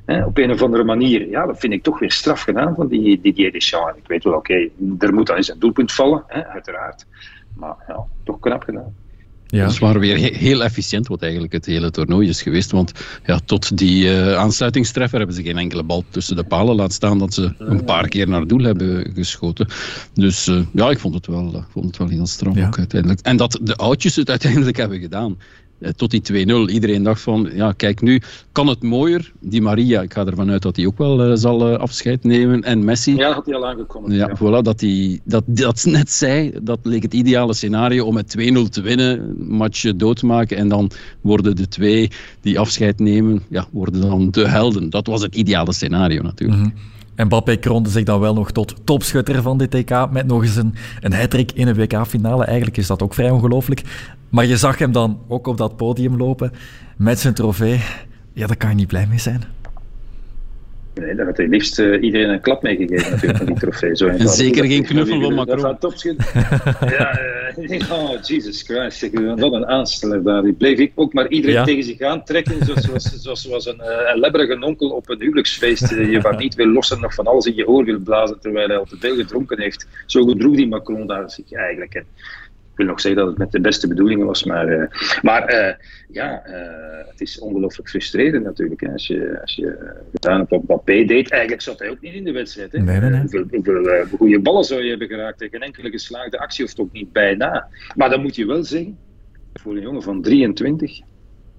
Mm 0.07 0.15
-hmm. 0.15 0.25
op 0.25 0.39
een 0.39 0.51
of 0.51 0.63
andere 0.63 0.85
manier. 0.85 1.29
Ja, 1.29 1.47
dat 1.47 1.59
vind 1.59 1.73
ik 1.73 1.83
toch 1.83 1.99
weer 1.99 2.13
straf 2.13 2.41
gedaan 2.41 2.75
van 2.75 2.89
die 2.89 3.21
Didier 3.21 3.53
Deschamps. 3.53 3.99
Ik 3.99 4.09
weet 4.09 4.25
wel, 4.25 4.35
oké, 4.35 4.53
okay, 4.53 4.73
er 4.99 5.15
moet 5.15 5.27
dan 5.27 5.37
eens 5.37 5.51
een 5.51 5.59
doelpunt 5.59 5.93
vallen, 5.93 6.25
hè, 6.27 6.47
uiteraard. 6.47 7.07
Maar 7.57 7.77
ja, 7.89 8.05
toch 8.25 8.41
knap 8.41 8.63
gedaan. 8.63 8.95
Ja. 9.51 9.69
Ze 9.69 9.81
waren 9.81 10.01
weer 10.01 10.17
heel 10.35 10.63
efficiënt, 10.63 11.07
wat 11.07 11.23
eigenlijk 11.23 11.53
het 11.53 11.67
hele 11.67 11.91
toernooi 11.91 12.29
is 12.29 12.43
geweest. 12.43 12.71
Want 12.71 12.93
ja, 13.27 13.41
tot 13.45 13.79
die 13.79 14.05
uh, 14.05 14.35
aansluitingstreffer 14.35 15.19
hebben 15.19 15.37
ze 15.37 15.43
geen 15.43 15.59
enkele 15.59 15.83
bal 15.83 16.05
tussen 16.11 16.37
de 16.37 16.45
palen 16.45 16.77
laten 16.77 16.95
staan 16.95 17.19
dat 17.19 17.35
ze 17.35 17.55
een 17.59 17.85
paar 17.85 18.09
keer 18.09 18.29
naar 18.29 18.47
doel 18.47 18.63
hebben 18.63 19.13
geschoten. 19.15 19.69
Dus 20.15 20.49
uh, 20.49 20.61
ja, 20.73 20.91
ik 20.91 20.99
vond 20.99 21.15
het 21.15 21.27
wel, 21.27 21.55
uh, 21.55 21.63
vond 21.73 21.87
het 21.87 21.97
wel 21.97 22.09
heel 22.09 22.27
ja. 22.55 22.67
ook 22.67 22.79
uiteindelijk. 22.79 23.21
En 23.21 23.37
dat 23.37 23.59
de 23.63 23.77
oudjes 23.77 24.17
het 24.17 24.31
uiteindelijk 24.31 24.77
hebben 24.83 25.01
gedaan. 25.01 25.37
Eh, 25.79 25.91
tot 25.91 26.11
die 26.11 26.21
2-0. 26.21 26.69
Iedereen 26.69 27.03
dacht 27.03 27.21
van, 27.21 27.51
ja, 27.55 27.73
kijk 27.73 28.01
nu, 28.01 28.21
kan 28.53 28.67
het 28.67 28.83
mooier? 28.83 29.33
Die 29.41 29.63
Maria, 29.63 30.03
ik 30.03 30.13
ga 30.13 30.27
ervan 30.27 30.51
uit 30.51 30.63
dat 30.63 30.77
hij 30.77 30.87
ook 30.87 30.99
wel 30.99 31.31
uh, 31.31 31.37
zal 31.37 31.73
uh, 31.73 31.79
afscheid 31.79 32.25
nemen. 32.25 32.63
En 32.63 32.85
Messi. 32.85 33.17
Ja, 33.17 33.33
had 33.33 33.47
hij 33.47 33.55
al 33.55 33.67
aangekomen. 33.67 34.13
Ja, 34.13 34.29
ja. 34.29 34.37
Voilà, 34.37 34.63
dat 34.63 34.81
hij 34.81 35.21
dat, 35.25 35.45
dat 35.47 35.85
net 35.85 36.11
zei, 36.11 36.53
dat 36.63 36.79
leek 36.83 37.03
het 37.03 37.15
ideale 37.15 37.55
scenario 37.55 38.07
om 38.07 38.15
met 38.15 38.37
2-0 38.39 38.43
te 38.71 38.81
winnen, 38.81 39.35
match 39.49 39.93
doodmaken. 39.97 40.57
En 40.57 40.69
dan 40.69 40.91
worden 41.21 41.57
de 41.57 41.69
twee 41.69 42.11
die 42.41 42.59
afscheid 42.59 42.99
nemen, 42.99 43.43
ja, 43.49 43.67
worden 43.73 44.01
dan 44.01 44.31
de 44.31 44.49
helden. 44.49 44.91
Dat 44.91 45.07
was 45.07 45.23
het 45.23 45.35
ideale 45.35 45.73
scenario 45.73 46.23
natuurlijk. 46.23 46.59
Mm 46.61 46.65
-hmm. 46.65 46.98
En 47.19 47.27
Mbappé 47.27 47.57
kroonde 47.57 47.89
zich 47.89 48.05
dan 48.05 48.21
wel 48.21 48.35
nog 48.35 48.53
tot 48.53 48.75
topschutter 48.85 49.43
van 49.43 49.59
dit 49.59 49.71
TK 49.71 50.11
met 50.11 50.27
nog 50.27 50.43
eens 50.43 50.57
een, 50.57 50.75
een 51.01 51.13
hat-trick 51.13 51.53
in 51.53 51.69
een 51.69 51.75
WK-finale. 51.75 52.45
Eigenlijk 52.45 52.77
is 52.77 52.87
dat 52.87 53.03
ook 53.03 53.15
vrij 53.15 53.31
ongelooflijk. 53.31 53.83
Maar 54.29 54.47
je 54.47 54.57
zag 54.57 54.79
hem 54.79 54.93
dan 54.93 55.21
ook 55.29 55.47
op 55.47 55.57
dat 55.57 55.77
podium 55.77 56.17
lopen 56.17 56.53
met 56.97 57.19
zijn 57.19 57.35
trofee. 57.35 57.81
Ja, 58.33 58.47
daar 58.47 58.57
kan 58.57 58.69
je 58.69 58.75
niet 58.75 58.87
blij 58.87 59.07
mee 59.07 59.19
zijn. 59.19 59.43
Nee, 60.95 61.15
daar 61.15 61.27
had 61.27 61.37
hij 61.37 61.49
liefst 61.49 61.79
uh, 61.79 62.03
iedereen 62.03 62.29
een 62.29 62.41
klap 62.41 62.63
mee 62.63 62.77
gegeven 62.77 63.11
natuurlijk, 63.11 63.39
van 63.39 63.47
die 63.47 63.59
trofee. 63.65 63.97
Zo 63.97 64.07
en 64.07 64.29
zeker 64.29 64.65
geen 64.65 64.85
knuffel 64.85 65.21
van 65.21 65.35
Macron. 65.35 65.61
Dat 65.61 65.81
topschiet. 65.81 66.33
ja, 66.99 67.19
oh, 67.93 68.23
Jesus 68.23 68.63
Christ. 68.63 69.11
Wat 69.41 69.53
een 69.53 69.67
aansteller 69.67 70.23
daar. 70.23 70.43
Die 70.43 70.53
bleef 70.53 70.79
ik 70.79 70.93
ook 70.95 71.13
maar 71.13 71.29
iedereen 71.29 71.57
ja. 71.57 71.65
tegen 71.65 71.85
zich 71.85 72.01
aantrekken, 72.01 72.65
zoals, 72.65 73.23
zoals, 73.23 73.43
zoals, 73.43 73.67
een, 73.67 73.81
uh, 73.81 74.11
een 74.13 74.21
lebberige 74.21 74.65
onkel 74.65 74.91
op 74.91 75.09
een 75.09 75.21
huwelijksfeest. 75.21 75.89
je 75.89 76.21
waar 76.21 76.37
niet 76.45 76.55
wil 76.55 76.67
lossen, 76.67 77.01
nog 77.01 77.15
van 77.15 77.27
alles 77.27 77.47
in 77.47 77.55
je 77.55 77.69
oor 77.69 77.85
wil 77.85 77.99
blazen, 77.99 78.41
terwijl 78.41 78.69
hij 78.69 78.77
al 78.77 78.85
te 78.85 78.97
veel 78.97 79.17
gedronken 79.17 79.61
heeft. 79.61 79.87
Zo 80.07 80.25
gedroeg 80.25 80.57
die 80.57 80.69
Macron 80.69 81.07
daar 81.07 81.31
zich 81.31 81.53
eigenlijk. 81.53 81.95
Hè 81.95 82.01
wil 82.79 82.87
nog 82.87 83.01
zeggen 83.01 83.21
dat 83.21 83.31
het 83.31 83.39
met 83.39 83.53
de 83.53 83.61
beste 83.61 83.89
bedoelingen 83.89 84.27
was, 84.27 84.45
maar, 84.45 84.69
uh, 84.69 84.87
maar 85.23 85.53
uh, 85.53 85.75
ja, 86.09 86.47
uh, 86.47 87.07
het 87.11 87.21
is 87.21 87.39
ongelooflijk 87.39 87.89
frustrerend 87.89 88.45
natuurlijk. 88.45 88.81
Hè, 88.81 88.93
als, 88.93 89.07
je, 89.07 89.39
als 89.41 89.55
je 89.55 89.97
gedaan 90.13 90.39
hebt 90.39 90.51
wat 90.51 90.63
Mbappé 90.63 91.05
deed. 91.05 91.31
Eigenlijk 91.31 91.63
zat 91.63 91.79
hij 91.79 91.91
ook 91.91 92.01
niet 92.01 92.15
in 92.15 92.25
de 92.25 92.33
wedstrijd. 92.33 92.73
Hè. 92.73 92.79
Nee, 92.79 93.01
nee, 93.01 93.11
nee. 93.11 93.21
Hoeveel, 93.21 93.47
hoeveel 93.51 94.07
goede 94.17 94.41
ballen 94.41 94.65
zou 94.65 94.83
je 94.83 94.91
hebben 94.91 95.09
geraakt? 95.09 95.47
Geen 95.51 95.63
enkele 95.63 95.91
geslaagde 95.91 96.39
actie 96.39 96.65
of 96.65 96.75
toch 96.75 96.93
niet 96.93 97.13
bijna. 97.13 97.69
Maar 97.97 98.11
dan 98.11 98.23
moet 98.23 98.37
je 98.37 98.47
wel 98.47 98.65
zeggen, 98.65 98.99
voor 99.53 99.77
een 99.77 99.83
jongen 99.83 100.03
van 100.03 100.23
23, 100.23 101.01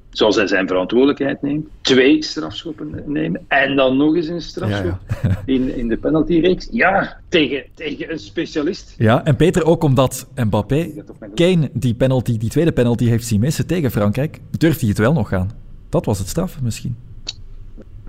zoals 0.09 0.35
hij 0.35 0.47
zijn 0.47 0.67
verantwoordelijkheid 0.67 1.41
neemt, 1.41 1.67
twee 1.81 2.23
strafschoppen 2.23 3.03
nemen 3.05 3.41
en 3.47 3.75
dan 3.75 3.97
nog 3.97 4.15
eens 4.15 4.27
een 4.27 4.41
strafschop 4.41 4.99
ja, 5.07 5.29
ja. 5.29 5.41
in, 5.53 5.75
in 5.75 5.87
de 5.87 5.97
penaltyreeks. 5.97 6.67
Ja, 6.71 7.19
tegen, 7.29 7.63
tegen 7.73 8.11
een 8.11 8.19
specialist. 8.19 8.95
Ja, 8.97 9.25
en 9.25 9.35
Peter, 9.35 9.65
ook 9.65 9.83
omdat 9.83 10.27
Mbappé 10.35 10.91
Kane 11.35 11.69
die, 11.73 11.93
penalty, 11.93 12.37
die 12.37 12.49
tweede 12.49 12.71
penalty 12.71 13.05
heeft 13.05 13.27
zien 13.27 13.39
missen 13.39 13.67
tegen 13.67 13.91
Frankrijk, 13.91 14.39
durft 14.57 14.79
hij 14.79 14.89
het 14.89 14.97
wel 14.97 15.13
nog 15.13 15.27
gaan. 15.27 15.51
Dat 15.89 16.05
was 16.05 16.19
het 16.19 16.27
straf 16.27 16.61
misschien. 16.61 16.95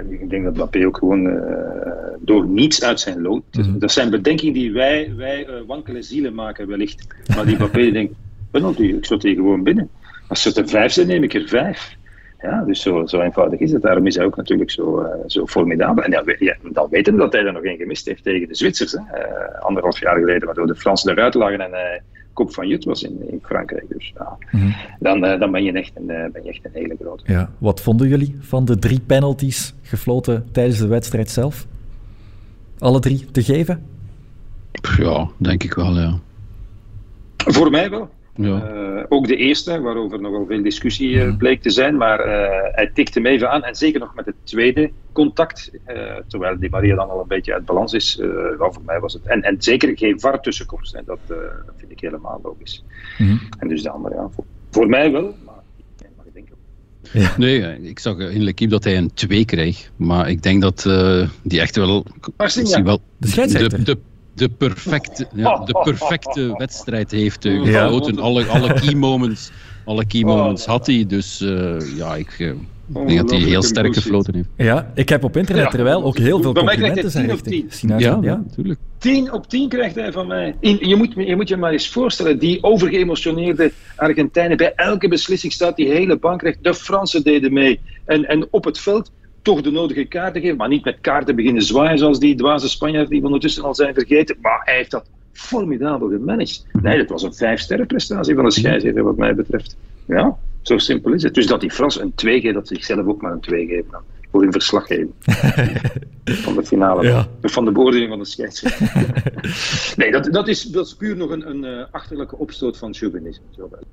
Ik 0.09 0.31
denk 0.31 0.45
dat 0.45 0.55
Mbappé 0.55 0.87
ook 0.87 0.97
gewoon 0.97 1.27
uh, 1.27 1.41
door 2.21 2.47
niets 2.47 2.85
uit 2.85 3.01
zijn 3.01 3.21
lood. 3.23 3.43
Mm 3.53 3.63
-hmm. 3.63 3.79
Dat 3.79 3.93
zijn 3.93 4.11
bedenkingen 4.11 4.55
die 4.55 4.73
wij, 4.73 5.13
wij 5.17 5.47
uh, 5.47 5.55
wankele 5.67 6.03
zielen 6.03 6.35
maken 6.35 6.69
wellicht. 6.69 7.07
Maar 7.35 7.47
die 7.47 7.55
Mbappé 7.61 7.91
denkt, 7.91 8.15
penalty. 8.51 8.83
Ik 8.83 9.05
zat 9.05 9.21
die 9.21 9.35
gewoon 9.35 9.63
binnen. 9.63 9.89
Als 10.31 10.43
ze 10.43 10.61
er 10.61 10.69
vijf 10.69 10.93
zijn, 10.93 11.07
neem 11.07 11.23
ik 11.23 11.35
er 11.35 11.49
vijf. 11.49 11.97
Ja, 12.41 12.63
dus 12.65 12.83
zo, 12.83 13.07
zo 13.07 13.21
eenvoudig 13.21 13.61
is 13.61 13.73
het. 13.73 13.83
Daarom 13.83 14.07
is 14.07 14.17
hij 14.17 14.25
ook 14.25 14.37
natuurlijk 14.37 14.71
zo, 14.71 15.03
uh, 15.03 15.09
zo 15.27 15.47
formidabel. 15.47 16.05
En 16.05 16.11
ja, 16.11 16.23
ja, 16.39 16.57
dan 16.73 16.89
weten 16.91 17.13
we 17.13 17.19
dat 17.19 17.33
hij 17.33 17.45
er 17.45 17.53
nog 17.53 17.63
één 17.63 17.77
gemist 17.77 18.07
heeft 18.07 18.23
tegen 18.23 18.49
de 18.49 18.55
Zwitsers. 18.55 18.93
Hè. 18.93 18.99
Uh, 18.99 19.61
anderhalf 19.61 20.01
jaar 20.01 20.19
geleden, 20.19 20.47
waardoor 20.47 20.67
de 20.67 20.75
Fransen 20.75 21.13
eruit 21.13 21.35
lagen 21.35 21.61
en 21.61 21.71
hij 21.71 22.03
kop 22.33 22.53
van 22.55 22.69
Jut 22.69 22.85
was 22.85 23.03
in, 23.03 23.31
in 23.31 23.39
Frankrijk. 23.43 23.85
Dus 23.89 24.13
ja, 24.19 24.37
mm 24.51 24.61
-hmm. 24.61 24.75
dan, 25.01 25.25
uh, 25.25 25.41
dan 25.41 25.51
ben, 25.51 25.65
je 25.65 25.73
echt 25.73 25.93
een, 25.95 26.07
ben 26.07 26.43
je 26.43 26.49
echt 26.49 26.65
een 26.65 26.71
hele 26.75 26.97
grote. 27.01 27.33
Ja. 27.33 27.51
Wat 27.59 27.81
vonden 27.81 28.09
jullie 28.09 28.37
van 28.41 28.65
de 28.65 28.79
drie 28.79 29.01
penalties 29.01 29.75
gefloten 29.83 30.49
tijdens 30.53 30.79
de 30.79 30.87
wedstrijd 30.87 31.31
zelf? 31.31 31.67
Alle 32.79 33.01
drie 33.01 33.31
te 33.31 33.43
geven? 33.43 33.87
Ja, 34.99 35.29
denk 35.37 35.63
ik 35.63 35.75
wel, 35.75 35.99
ja. 35.99 36.19
Voor 37.37 37.71
mij 37.71 37.91
wel. 37.91 38.11
Ja. 38.43 38.73
Uh, 38.73 39.05
ook 39.09 39.27
de 39.27 39.37
eerste, 39.37 39.81
waarover 39.81 40.21
nogal 40.21 40.47
veel 40.47 40.63
discussie 40.63 41.11
uh, 41.11 41.37
bleek 41.37 41.63
te 41.63 41.71
zijn, 41.71 41.97
maar 41.97 42.27
uh, 42.27 42.33
hij 42.75 42.91
tikte 42.95 43.19
hem 43.19 43.33
even 43.33 43.51
aan. 43.51 43.65
En 43.65 43.75
zeker 43.75 44.01
nog 44.01 44.15
met 44.15 44.27
het 44.27 44.35
tweede 44.43 44.91
contact, 45.13 45.71
terwijl 46.29 46.59
die 46.59 46.71
Maria 46.71 46.95
dan 46.95 47.11
al 47.11 47.21
een 47.21 47.29
beetje 47.29 47.53
uit 47.53 47.65
balans 47.65 47.93
is. 47.93 48.17
wel, 48.59 48.73
voor 48.73 48.83
mij 48.85 49.01
was 49.01 49.13
het. 49.13 49.23
En, 49.27 49.43
en 49.43 49.63
zeker 49.63 49.99
geen 49.99 50.21
VAR 50.21 50.41
tussenkomst, 50.41 50.93
hè, 50.93 51.01
dat 51.05 51.19
vind 51.77 51.91
ik 51.91 52.01
helemaal 52.01 52.41
logisch. 52.43 52.85
Mm 53.19 53.27
-hmm. 53.27 53.41
En 53.59 53.69
dus 53.69 53.83
de 53.83 53.91
andere, 53.91 54.15
ja, 54.15 54.29
voor, 54.31 54.45
voor 54.71 54.89
mij 54.89 55.13
wel, 55.13 55.35
maar 55.45 55.63
ik 56.25 56.33
denk 56.33 56.49
ja. 57.13 57.35
Nee, 57.37 57.83
ik 57.83 57.99
zag 57.99 58.19
in 58.19 58.43
L'Equipe 58.43 58.71
dat 58.71 58.85
hij 58.85 58.97
een 58.97 59.15
2 59.15 59.45
kreeg, 59.45 59.91
maar 59.97 60.31
ik 60.31 60.43
denk 60.43 60.63
dat 60.63 60.83
die 61.43 61.61
echt 61.61 61.77
wel. 61.77 62.05
ja. 62.65 62.83
wel 62.83 63.01
de, 63.19 63.69
de, 63.69 63.83
de 63.83 63.99
de 64.35 64.49
perfecte, 64.49 65.27
ja, 65.35 65.57
de 65.57 65.73
perfecte 65.73 66.55
wedstrijd 66.59 67.11
heeft 67.11 67.45
uh, 67.45 67.63
gefloten. 67.63 68.19
Alle, 68.19 68.45
alle 68.47 68.73
key 68.81 68.95
moments, 68.95 69.51
alle 69.85 70.07
key 70.07 70.23
moments 70.23 70.65
had 70.65 70.87
hij. 70.87 71.05
Dus 71.09 71.41
uh, 71.41 71.97
ja, 71.97 72.17
ik 72.17 72.39
uh, 72.39 72.53
denk 73.07 73.19
dat 73.19 73.31
hij 73.31 73.39
heel 73.39 73.63
sterk 73.63 73.95
gefloten 73.95 74.35
heeft. 74.35 74.49
Ja, 74.57 74.91
ik 74.95 75.09
heb 75.09 75.25
op 75.25 75.37
internet 75.37 75.65
ja. 75.65 75.71
terwijl 75.71 76.05
ook 76.05 76.19
heel 76.19 76.43
veel 76.43 76.55
complimenten 76.55 77.11
zijn 77.11 77.27
richting 77.27 77.73
Ja, 77.99 78.19
ja, 78.21 78.37
natuurlijk. 78.47 78.79
10 78.99 79.33
op 79.33 79.49
10 79.49 79.69
krijgt 79.69 79.95
hij 79.95 80.13
van 80.13 80.27
mij. 80.27 80.57
In, 80.61 80.89
je, 80.89 80.97
moet, 80.97 81.13
je 81.17 81.37
moet 81.37 81.49
je 81.49 81.57
maar 81.57 81.73
eens 81.73 81.89
voorstellen, 81.89 82.39
die 82.39 82.63
overgeëmotioneerde 82.63 83.73
Argentijnen, 83.97 84.57
bij 84.57 84.73
elke 84.75 85.09
beslissing 85.09 85.53
staat 85.53 85.77
die 85.77 85.89
hele 85.89 86.19
bank 86.19 86.43
recht. 86.43 86.59
De 86.63 86.75
Fransen 86.75 87.23
deden 87.23 87.53
mee. 87.53 87.81
En, 88.05 88.29
en 88.29 88.47
op 88.51 88.65
het 88.65 88.79
veld 88.79 89.11
toch 89.43 89.61
de 89.61 89.71
nodige 89.71 90.05
kaarten 90.05 90.41
geven, 90.41 90.57
maar 90.57 90.69
niet 90.69 90.85
met 90.85 90.99
kaarten 91.01 91.37
beginnen 91.37 91.63
zwaaien 91.63 91.99
zoals 91.99 92.19
die 92.19 92.35
dwaze 92.35 92.69
Spanjaarden 92.69 93.11
die 93.11 93.21
we 93.21 93.27
ondertussen 93.27 93.65
al 93.65 93.75
zijn 93.75 93.95
vergeten. 93.95 94.37
Maar 94.41 94.61
hij 94.65 94.77
heeft 94.77 94.91
dat 94.91 95.07
formidabel 95.33 96.09
gemanaged. 96.09 96.67
Nee, 96.73 96.99
dat 96.99 97.09
was 97.09 97.23
een 97.23 97.35
vijf-sterren 97.35 97.87
prestatie 97.87 98.35
van 98.35 98.45
de 98.45 98.51
scheidsrechter 98.51 99.03
wat 99.03 99.17
mij 99.17 99.35
betreft. 99.35 99.77
Ja, 100.07 100.37
zo 100.63 100.79
simpel 100.79 101.13
is 101.13 101.23
het. 101.23 101.35
Dus 101.35 101.47
dat 101.47 101.61
die 101.61 101.71
Fransen 101.71 102.03
een 102.03 102.15
2 102.15 102.41
geven, 102.41 102.55
dat 102.55 102.69
ze 102.69 102.75
zichzelf 102.75 103.07
ook 103.07 103.23
maar 103.23 103.33
een 103.33 103.41
2 103.41 103.67
geven 103.67 103.91
dan. 103.91 104.01
Voor 104.31 104.43
hun 104.43 104.53
verslaggeving. 104.53 105.13
van 106.45 106.55
de 106.55 106.65
finale. 106.65 107.03
Ja. 107.03 107.29
Van 107.43 107.65
de 107.65 107.73
beoordeling 107.73 108.09
van 108.09 108.19
de 108.19 108.25
scheidsrechter. 108.25 109.23
nee, 109.97 110.11
dat, 110.11 110.33
dat, 110.33 110.49
is, 110.49 110.63
dat 110.63 110.87
is 110.87 110.95
puur 110.95 111.17
nog 111.17 111.31
een, 111.31 111.51
een 111.51 111.65
uh, 111.65 111.85
achterlijke 111.91 112.37
opstoot 112.37 112.77
van 112.77 112.95
chauvinisme. 112.95 113.45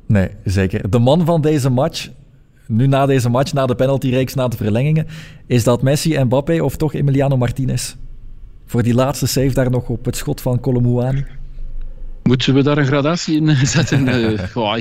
Nee, 0.05 0.29
zeker. 0.43 0.89
De 0.89 0.99
man 0.99 1.25
van 1.25 1.41
deze 1.41 1.69
match, 1.69 2.09
nu 2.67 2.88
na 2.88 3.05
deze 3.05 3.29
match, 3.29 3.53
na 3.53 3.65
de 3.65 3.75
penaltyreeks, 3.75 4.33
na 4.33 4.47
de 4.47 4.57
verlengingen, 4.57 5.07
is 5.45 5.63
dat 5.63 5.81
Messi 5.81 6.15
en 6.15 6.25
Mbappé 6.25 6.62
of 6.62 6.75
toch 6.75 6.93
Emiliano 6.93 7.38
Martinez? 7.38 7.95
Voor 8.65 8.83
die 8.83 8.93
laatste 8.93 9.27
save 9.27 9.53
daar 9.53 9.69
nog 9.69 9.89
op 9.89 10.05
het 10.05 10.15
schot 10.15 10.41
van 10.41 10.59
Colomouani. 10.59 11.25
Moeten 12.24 12.53
we 12.53 12.63
daar 12.63 12.77
een 12.77 12.86
gradatie 12.86 13.36
in 13.36 13.55
zetten? 13.67 14.07
uh, 14.07 14.79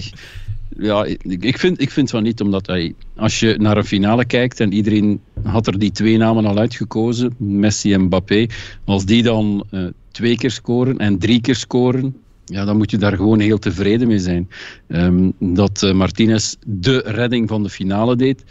ja, 0.79 1.05
ik 1.23 1.59
vind, 1.59 1.81
ik 1.81 1.91
vind 1.91 2.11
van 2.11 2.23
niet, 2.23 2.41
omdat 2.41 2.67
hij, 2.67 2.95
als 3.17 3.41
je 3.41 3.57
naar 3.59 3.77
een 3.77 3.85
finale 3.85 4.25
kijkt 4.25 4.61
en 4.61 4.73
iedereen 4.73 5.21
had 5.43 5.67
er 5.67 5.79
die 5.79 5.91
twee 5.91 6.17
namen 6.17 6.47
al 6.47 6.59
uitgekozen, 6.59 7.35
Messi 7.37 7.93
en 7.93 8.03
Mbappé, 8.03 8.47
als 8.85 9.05
die 9.05 9.23
dan 9.23 9.65
uh, 9.71 9.87
twee 10.11 10.37
keer 10.37 10.51
scoren 10.51 10.99
en 10.99 11.19
drie 11.19 11.41
keer 11.41 11.55
scoren, 11.55 12.17
ja, 12.47 12.65
dan 12.65 12.77
moet 12.77 12.91
je 12.91 12.99
daar 12.99 13.17
gewoon 13.17 13.41
heel 13.41 13.59
tevreden 13.59 14.09
mee 14.09 14.19
zijn. 14.19 14.49
Um, 14.89 15.33
dat 15.39 15.83
uh, 15.83 15.93
Martinez 15.93 16.55
de 16.67 16.99
redding 16.99 17.49
van 17.49 17.63
de 17.63 17.71
finale 17.71 18.17
deed, 18.17 18.45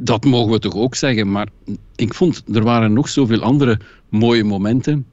dat 0.00 0.24
mogen 0.24 0.52
we 0.52 0.58
toch 0.58 0.74
ook 0.74 0.94
zeggen. 0.94 1.30
Maar 1.30 1.48
ik 1.96 2.14
vond, 2.14 2.42
er 2.52 2.62
waren 2.62 2.92
nog 2.92 3.08
zoveel 3.08 3.40
andere 3.40 3.80
mooie 4.08 4.44
momenten. 4.44 5.06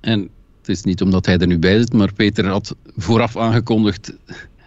En 0.00 0.20
het 0.58 0.68
is 0.68 0.82
niet 0.82 1.02
omdat 1.02 1.26
hij 1.26 1.38
er 1.38 1.46
nu 1.46 1.58
bij 1.58 1.78
zit, 1.78 1.92
maar 1.92 2.12
Peter 2.12 2.46
had 2.46 2.76
vooraf 2.96 3.36
aangekondigd 3.36 4.12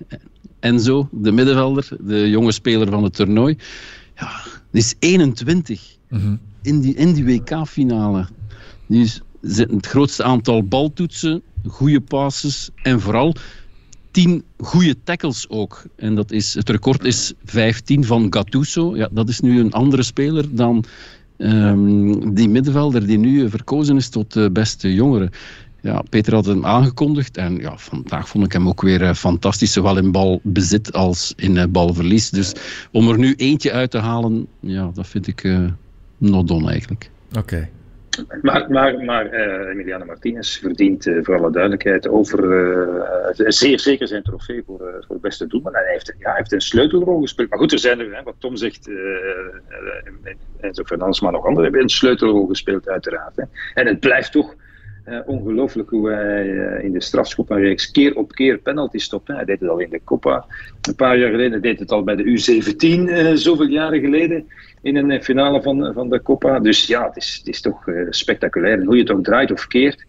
Enzo, 0.60 1.10
de 1.12 1.32
middenvelder, 1.32 1.88
de 2.00 2.30
jonge 2.30 2.51
speler 2.51 2.89
van 2.89 3.04
het 3.04 3.13
toernooi. 3.13 3.58
Ja, 4.16 4.32
die 4.72 4.82
is 4.82 4.96
21 5.00 5.98
mm 6.10 6.20
-hmm. 6.20 6.39
in 6.62 6.82
die, 6.82 6.96
in 6.96 7.13
die 7.13 7.25
WK-finale. 7.25 8.27
Die 8.86 9.04
is 9.04 9.22
het 9.42 9.86
grootste 9.86 10.24
aantal 10.24 10.63
baltoetsen, 10.63 11.42
goede 11.66 12.02
passes 12.02 12.70
en 12.84 13.02
vooral 13.02 13.36
10 14.12 14.44
goede 14.58 14.96
tackles 15.04 15.50
ook. 15.50 15.84
En 15.96 16.16
dat 16.16 16.32
is, 16.32 16.54
het 16.54 16.70
record 16.70 17.04
is 17.04 17.34
15 17.46 18.06
van 18.06 18.28
Gattuso. 18.30 18.96
Ja, 18.96 19.10
dat 19.12 19.30
is 19.30 19.40
nu 19.40 19.60
een 19.60 19.72
andere 19.72 20.04
speler 20.04 20.56
dan 20.56 20.84
um, 21.38 22.34
die 22.34 22.50
middenvelder 22.50 23.08
die 23.08 23.18
nu 23.18 23.50
verkozen 23.50 23.96
is 23.96 24.10
tot 24.10 24.34
de 24.34 24.52
beste 24.52 24.94
jongere. 24.94 25.32
Ja, 25.82 26.04
Peter 26.10 26.34
had 26.34 26.46
hem 26.46 26.66
aangekondigd 26.66 27.38
en 27.38 27.56
ja, 27.56 27.78
vandaag 27.78 28.30
vond 28.30 28.46
ik 28.46 28.52
hem 28.52 28.68
ook 28.68 28.82
weer 28.82 29.02
uh, 29.02 29.14
fantastisch, 29.14 29.74
zowel 29.74 29.98
in 29.98 30.12
balbezit 30.12 30.94
als 30.94 31.34
in 31.36 31.56
uh, 31.56 31.64
balverlies. 31.70 32.30
Dus 32.30 32.54
om 32.92 33.10
er 33.10 33.18
nu 33.18 33.34
eentje 33.34 33.72
uit 33.72 33.92
te 33.92 33.98
halen, 33.98 34.48
ja, 34.60 34.92
dat 34.94 35.08
vind 35.08 35.28
ik 35.28 35.44
uh, 35.44 35.68
not 36.18 36.48
done 36.48 36.70
eigenlijk. 36.70 37.10
Oké. 37.38 37.70
Maar, 38.41 38.71
maar, 38.71 39.03
maar 39.03 39.33
uh, 39.33 39.69
Emiliano 39.69 40.05
Martinez 40.05 40.59
verdient 40.59 41.05
uh, 41.05 41.24
voor 41.24 41.38
alle 41.38 41.51
duidelijkheid 41.51 42.07
over 42.07 42.43
uh, 42.43 43.50
zeer 43.50 43.79
zeker 43.79 44.07
zijn 44.07 44.24
trofee 44.24 44.63
voor, 44.65 44.77
voor 44.77 45.15
het 45.15 45.21
beste. 45.21 45.47
En 45.50 45.62
hij 45.63 45.91
heeft, 45.91 46.13
ja, 46.17 46.27
hij 46.27 46.38
heeft 46.38 46.51
een 46.51 46.62
sleutelrol 46.62 47.21
gespeeld. 47.21 47.50
Maar 47.50 47.59
goed, 47.59 47.71
er 47.71 47.79
zijn 47.79 48.00
er, 48.00 48.15
hè, 48.15 48.24
wat 48.24 48.36
Tom 48.39 48.55
zegt, 48.55 48.88
en 50.59 50.74
zo 50.74 50.83
Fernandes, 50.83 51.21
maar 51.21 51.31
nog 51.31 51.45
anderen 51.45 51.63
hebben 51.63 51.81
een 51.81 51.89
sleutelrol 51.89 52.47
gespeeld, 52.47 52.89
uiteraard. 52.89 53.36
Hè. 53.36 53.43
En 53.74 53.88
het 53.88 54.00
blijft 54.00 54.31
toch 54.31 54.55
ongelooflijk 55.25 55.89
hoe 55.89 56.09
hij 56.09 56.47
in 56.83 56.91
de 56.91 57.01
strafschoppenreeks 57.01 57.91
keer 57.91 58.15
op 58.15 58.31
keer 58.31 58.57
penalty 58.57 58.97
stopt. 58.97 59.27
Hij 59.27 59.45
deed 59.45 59.59
het 59.59 59.69
al 59.69 59.79
in 59.79 59.89
de 59.89 60.01
Copa 60.03 60.45
een 60.81 60.95
paar 60.95 61.17
jaar 61.17 61.29
geleden. 61.29 61.51
Hij 61.51 61.62
deed 61.62 61.79
het 61.79 61.91
al 61.91 62.03
bij 62.03 62.15
de 62.15 62.24
U17 62.24 62.77
uh, 62.79 63.31
zoveel 63.33 63.67
jaren 63.67 64.00
geleden 64.00 64.47
in 64.88 65.12
een 65.12 65.24
finale 65.24 65.62
van, 65.62 65.94
van 65.94 66.10
de 66.10 66.22
Copa. 66.22 66.60
Dus 66.60 66.88
ja, 66.88 67.08
het 67.08 67.17
is, 67.17 67.36
het 67.38 67.48
is 67.48 67.62
toch 67.62 67.84
spectaculair. 68.10 68.79
En 68.79 68.86
hoe 68.86 68.96
je 68.96 69.01
het 69.01 69.12
ook 69.12 69.24
draait 69.24 69.51
of 69.51 69.67
keert. 69.67 70.06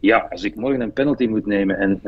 Ja, 0.00 0.26
als 0.30 0.44
ik 0.44 0.54
morgen 0.54 0.80
een 0.80 0.92
penalty 0.92 1.26
moet 1.26 1.46
nemen 1.46 1.78
en 1.78 2.00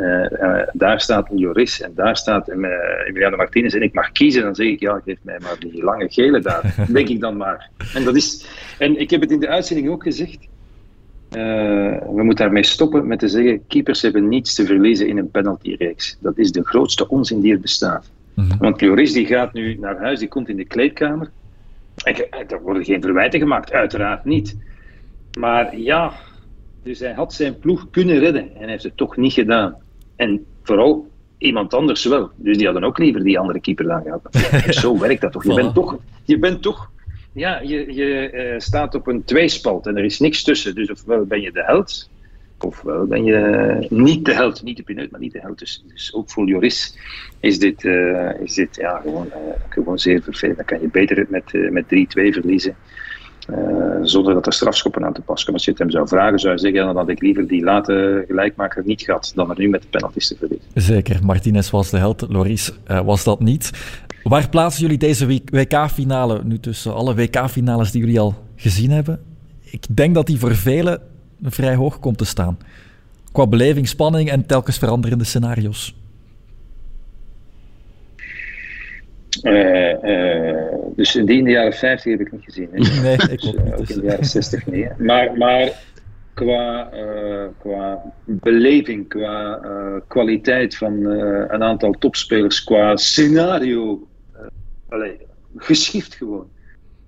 daar 0.73 1.01
staat 1.01 1.31
een 1.31 1.39
Joris 1.39 1.81
en 1.81 1.93
daar 1.95 2.17
staat 2.17 2.49
Emiliano 2.49 3.37
Martinez 3.37 3.75
en 3.75 3.83
ik 3.83 3.95
mag 3.95 4.13
kiezen, 4.13 4.43
dan 4.43 4.55
zeg 4.55 4.67
ik 4.67 4.81
ja, 4.81 5.01
geef 5.05 5.19
mij 5.23 5.39
maar 5.43 5.57
die 5.59 5.85
lange 5.85 6.09
gele 6.09 6.41
daar. 6.41 6.75
denk 6.93 7.09
ik 7.09 7.21
dan 7.21 7.37
maar. 7.37 7.71
En, 7.95 8.05
dat 8.05 8.17
is, 8.17 8.47
en 8.79 9.01
ik 9.01 9.11
heb 9.11 9.21
het 9.21 9.31
in 9.31 9.41
de 9.41 9.49
uitzending 9.49 9.89
ook 9.89 10.03
gezegd. 10.03 10.49
Uh, 11.37 11.99
we 11.99 12.23
moeten 12.23 12.45
daarmee 12.45 12.63
stoppen 12.63 13.07
met 13.07 13.19
te 13.19 13.29
zeggen: 13.29 13.67
keepers 13.67 14.03
hebben 14.03 14.29
niets 14.29 14.55
te 14.55 14.67
verliezen 14.67 15.09
in 15.09 15.19
een 15.19 15.31
penaltyreeks. 15.31 16.19
Dat 16.21 16.39
is 16.39 16.53
de 16.53 16.65
grootste 16.65 17.09
onzin 17.09 17.41
die 17.41 17.53
er 17.53 17.61
bestaat. 17.61 18.11
Mm 18.35 18.49
-hmm. 18.49 18.59
Want 18.59 18.81
Lloris 18.81 19.13
die 19.13 19.27
gaat 19.27 19.53
nu 19.53 19.75
naar 19.79 19.99
huis, 19.99 20.19
die 20.19 20.29
komt 20.29 20.49
in 20.49 20.57
de 20.57 20.65
kleedkamer. 20.65 21.31
En 22.05 22.15
er 22.49 22.63
worden 22.63 22.85
geen 22.85 23.03
verwijten 23.03 23.41
gemaakt, 23.41 23.73
uiteraard 23.73 24.25
niet. 24.25 24.59
Maar 25.39 25.79
ja, 25.79 26.13
dus 26.83 26.99
hij 26.99 27.13
had 27.13 27.33
zijn 27.33 27.59
ploeg 27.59 27.91
kunnen 27.91 28.19
redden 28.19 28.43
en 28.55 28.61
hij 28.61 28.71
heeft 28.71 28.83
het 28.83 28.97
toch 28.97 29.17
niet 29.17 29.33
gedaan. 29.33 29.77
En 30.17 30.45
vooral 30.63 31.09
iemand 31.39 31.75
anders 31.75 32.05
wel. 32.05 32.31
Dus 32.37 32.57
die 32.57 32.67
hadden 32.67 32.85
ook 32.85 32.99
liever 32.99 33.25
die 33.25 33.39
andere 33.39 33.61
keeper 33.61 33.85
dan 33.85 34.03
gehad. 34.03 34.29
Zo 34.81 34.99
werkt 34.99 35.21
dat 35.21 35.33
toch? 35.33 35.45
Je 35.45 35.55
bent 35.55 35.75
toch, 35.75 35.99
je 36.25 36.39
bent 36.39 36.63
toch 36.63 36.91
ja, 37.35 37.61
je, 37.61 37.95
je 37.95 38.33
uh, 38.33 38.59
staat 38.59 38.95
op 38.95 39.07
een 39.07 39.25
tweespalt 39.25 39.87
en 39.87 39.97
er 39.97 40.05
is 40.05 40.19
niks 40.19 40.43
tussen. 40.43 40.75
Dus 40.75 40.91
ofwel 40.91 41.25
ben 41.25 41.41
je 41.41 41.53
de 41.53 41.65
held, 41.65 42.11
ofwel 42.65 43.07
ben 43.07 43.25
je 43.25 43.87
niet 43.91 44.25
de 44.25 44.35
held. 44.35 44.63
Niet 44.63 44.77
de 44.77 44.83
pineut, 44.83 45.11
maar 45.11 45.21
niet 45.21 45.33
de 45.33 45.41
held. 45.41 45.59
Dus, 45.59 45.85
dus 45.87 46.15
ook 46.15 46.31
voor 46.31 46.47
Joris 46.49 46.99
is 47.41 47.59
dit, 47.59 47.85
uh, 47.85 48.41
is 48.41 48.55
dit 48.55 48.77
ja, 48.77 49.01
gewoon, 49.03 49.27
uh, 49.27 49.33
gewoon 49.69 49.99
zeer 49.99 50.23
vervelend. 50.23 50.57
Dan 50.57 50.67
kan 50.67 50.81
je 50.81 50.89
beter 50.89 51.27
met, 51.29 51.71
met 51.71 51.85
3-2 51.85 51.89
verliezen. 52.33 52.77
zonder 54.03 54.35
dat 54.35 54.47
er 54.47 54.53
strafschoppen 54.53 55.05
aan 55.05 55.13
te 55.13 55.21
pas 55.21 55.41
komen. 55.41 55.55
Als 55.55 55.65
je 55.65 55.71
het 55.71 55.81
hem 55.81 55.91
zou 55.91 56.09
vragen, 56.09 56.39
zou 56.39 56.53
je 56.53 56.59
zeggen: 56.59 56.87
dan 56.87 56.97
had 56.97 57.09
ik 57.09 57.21
liever 57.21 57.47
die 57.47 57.65
late 57.65 58.25
gelijkmaker 58.27 58.83
niet 58.87 59.03
gehad. 59.03 59.33
dan 59.35 59.51
er 59.51 59.59
nu 59.59 59.69
met 59.69 59.83
de 59.83 59.89
penalties 59.89 60.29
te 60.29 60.37
verliezen. 60.39 60.69
Zeker, 60.75 61.25
Martinez 61.25 61.71
was 61.71 61.91
de 61.91 61.99
held, 61.99 62.27
Loris 62.29 62.73
was 63.05 63.25
dat 63.25 63.41
niet. 63.41 63.71
Waar 64.23 64.49
plaatsen 64.49 64.83
jullie 64.83 64.99
deze 64.99 65.27
WK-finale 65.27 66.41
nu 66.45 66.59
tussen 66.59 66.95
alle 66.95 67.15
WK-finales 67.15 67.91
die 67.91 68.01
jullie 68.01 68.21
al 68.21 68.35
gezien 68.57 68.91
hebben? 68.91 69.21
Ik 69.63 69.87
denk 69.97 70.15
dat 70.15 70.27
die 70.27 70.39
voor 70.39 70.55
velen 70.55 71.03
vrij 71.53 71.75
hoog 71.75 72.01
komt 72.01 72.19
te 72.19 72.25
staan. 72.25 72.59
Qua 73.33 73.47
beleving, 73.47 73.89
spanning 73.89 74.31
en 74.31 74.47
telkens 74.47 74.79
veranderende 74.79 75.25
scenario's. 75.25 75.95
dus 80.97 81.13
die 81.13 81.39
in 81.39 81.45
de 81.45 81.51
jaren 81.51 81.73
50 81.73 82.13
heb 82.13 82.21
ik 82.21 82.33
niet 82.33 82.45
gezien. 82.45 82.69
Hè. 82.73 82.79
Nee, 83.03 83.17
ik 83.31 83.41
Dus, 83.41 83.47
ook 83.47 83.65
niet, 83.65 83.73
ook 83.73 83.87
dus. 83.87 83.91
in 83.91 84.01
de 84.01 84.07
jaren 84.07 84.25
60 84.25 84.67
niet. 84.67 84.85
hè. 84.85 85.05
Maar, 85.05 85.37
maar 85.37 85.73
qua, 86.35 86.91
eh, 86.91 87.47
qua 87.59 88.03
beleving, 88.25 89.09
qua 89.09 89.59
eh, 89.63 90.01
kwaliteit 90.09 90.77
van 90.77 91.07
eh, 91.07 91.45
een 91.49 91.63
aantal 91.63 91.93
topspelers, 91.93 92.65
qua 92.65 92.97
scenario, 92.97 94.07
allee, 94.89 95.17
geschift 95.57 96.15
gewoon. 96.15 96.49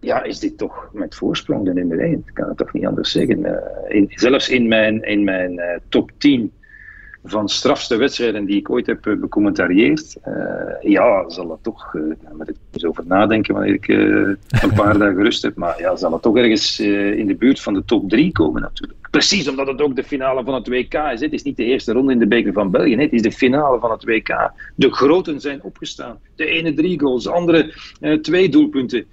Ja, 0.06 0.22
is 0.22 0.38
dit 0.38 0.58
toch 0.58 0.88
met 0.92 1.14
voorsprong 1.14 1.64
de 1.64 1.72
nummer 1.72 2.00
1? 2.00 2.12
Ik 2.12 2.34
kan 2.34 2.48
het 2.48 2.56
toch 2.56 2.72
niet 2.72 2.86
anders 2.86 3.10
zeggen. 3.10 3.62
In, 3.88 4.06
zelfs 4.14 4.48
in 4.48 4.68
mijn, 4.68 5.02
in 5.02 5.24
mijn 5.24 5.52
uh, 5.52 5.64
top 5.88 6.10
10 6.18 6.52
van 7.24 7.48
strafste 7.48 7.96
wedstrijden 7.96 8.44
die 8.44 8.56
ik 8.56 8.70
ooit 8.70 8.86
heb 8.86 9.06
uh, 9.06 9.20
becommentarieerd, 9.20 10.16
ja, 10.80 11.28
zal 11.28 11.50
het 11.50 11.62
toch, 11.62 11.94
uh, 11.94 12.02
moet 12.32 12.48
ik 12.48 12.56
eens 12.72 12.84
over 12.84 13.06
nadenken 13.06 13.54
wanneer 13.54 13.74
ik 13.74 13.88
een 13.88 14.72
paar 14.74 14.98
dagen 14.98 15.22
rust 15.22 15.42
heb, 15.42 15.56
maar 15.56 15.80
ja, 15.80 15.96
zal 15.96 16.12
het 16.12 16.22
toch 16.22 16.36
ergens 16.36 16.80
in 16.80 17.26
de 17.26 17.36
buurt 17.36 17.60
van 17.60 17.74
de 17.74 17.84
top 17.84 18.08
3 18.08 18.32
komen 18.32 18.62
natuurlijk. 18.62 19.08
Precies 19.10 19.48
omdat 19.48 19.66
het 19.66 19.80
ook 19.80 19.96
de 19.96 20.04
finale 20.04 20.44
van 20.44 20.54
het 20.54 20.68
WK 20.68 20.94
is. 20.94 21.20
Het 21.20 21.32
is 21.32 21.42
niet 21.42 21.56
de 21.56 21.64
eerste 21.64 21.92
ronde 21.92 22.12
in 22.12 22.18
de 22.18 22.26
beker 22.26 22.52
van 22.52 22.70
België. 22.70 22.96
Het 22.96 23.12
is 23.12 23.22
de 23.22 23.32
finale 23.32 23.78
van 23.80 23.90
het 23.90 24.04
WK. 24.04 24.52
De 24.74 24.92
groten 24.92 25.40
zijn 25.40 25.62
opgestaan. 25.62 26.18
De 26.36 26.46
ene 26.46 26.74
drie 26.74 27.00
goals, 27.00 27.24
de 27.24 27.30
andere 27.30 27.74
twee 28.22 28.48
doelpunten, 28.48 29.06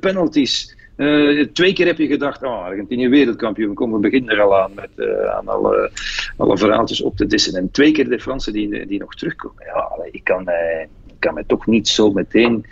penalties. 0.00 0.78
Uh, 0.96 1.46
twee 1.52 1.72
keer 1.72 1.86
heb 1.86 1.98
je 1.98 2.06
gedacht, 2.06 2.42
oh, 2.42 2.64
Argentinië 2.64 3.08
wereldkampioen, 3.08 3.74
kom, 3.74 3.92
we 3.92 3.98
beginnen 3.98 4.34
er 4.34 4.42
al 4.42 4.60
aan 4.60 4.74
met 4.74 4.90
uh, 4.96 5.24
aan 5.24 5.48
alle, 5.48 5.90
alle 6.36 6.58
verhaaltjes 6.58 7.02
op 7.02 7.16
te 7.16 7.26
dissen. 7.26 7.54
En 7.54 7.70
twee 7.70 7.92
keer 7.92 8.08
de 8.08 8.20
Fransen 8.20 8.52
die, 8.52 8.86
die 8.86 8.98
nog 8.98 9.14
terugkomen. 9.14 9.64
Ja, 9.66 9.90
ik, 10.10 10.24
kan 10.24 10.44
mij, 10.44 10.88
ik 11.06 11.14
kan 11.18 11.34
mij 11.34 11.44
toch 11.46 11.66
niet 11.66 11.88
zo 11.88 12.12
meteen 12.12 12.66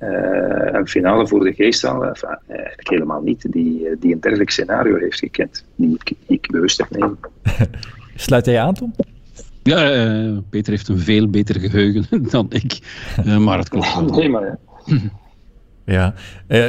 uh, 0.00 0.08
een 0.72 0.88
finale 0.88 1.26
voor 1.26 1.44
de 1.44 1.52
geest 1.52 1.82
halen. 1.82 2.08
Enfin, 2.08 2.38
eigenlijk 2.46 2.88
helemaal 2.88 3.22
niet, 3.22 3.52
die, 3.52 3.88
die 3.98 4.12
een 4.12 4.20
dergelijk 4.20 4.50
scenario 4.50 4.96
heeft 4.96 5.18
gekend. 5.18 5.64
Die 5.74 5.94
ik, 5.94 6.04
die 6.04 6.36
ik 6.36 6.50
bewust 6.50 6.78
heb 6.78 6.90
nemen. 6.90 7.18
Sluit 8.14 8.46
jij 8.46 8.60
aan, 8.60 8.74
Tom? 8.74 8.94
Ja, 9.62 10.06
uh, 10.06 10.38
Peter 10.50 10.72
heeft 10.72 10.88
een 10.88 10.98
veel 10.98 11.28
beter 11.28 11.60
geheugen 11.60 12.06
dan 12.30 12.46
ik. 12.48 12.78
Uh, 13.26 13.38
maar 13.38 13.58
het 13.58 13.68
klopt 13.68 13.94
wel. 13.94 14.04
Nee, 14.04 14.28
maar 14.28 14.44
ja. 14.44 14.58
Ja. 15.90 16.14
Uh, 16.48 16.64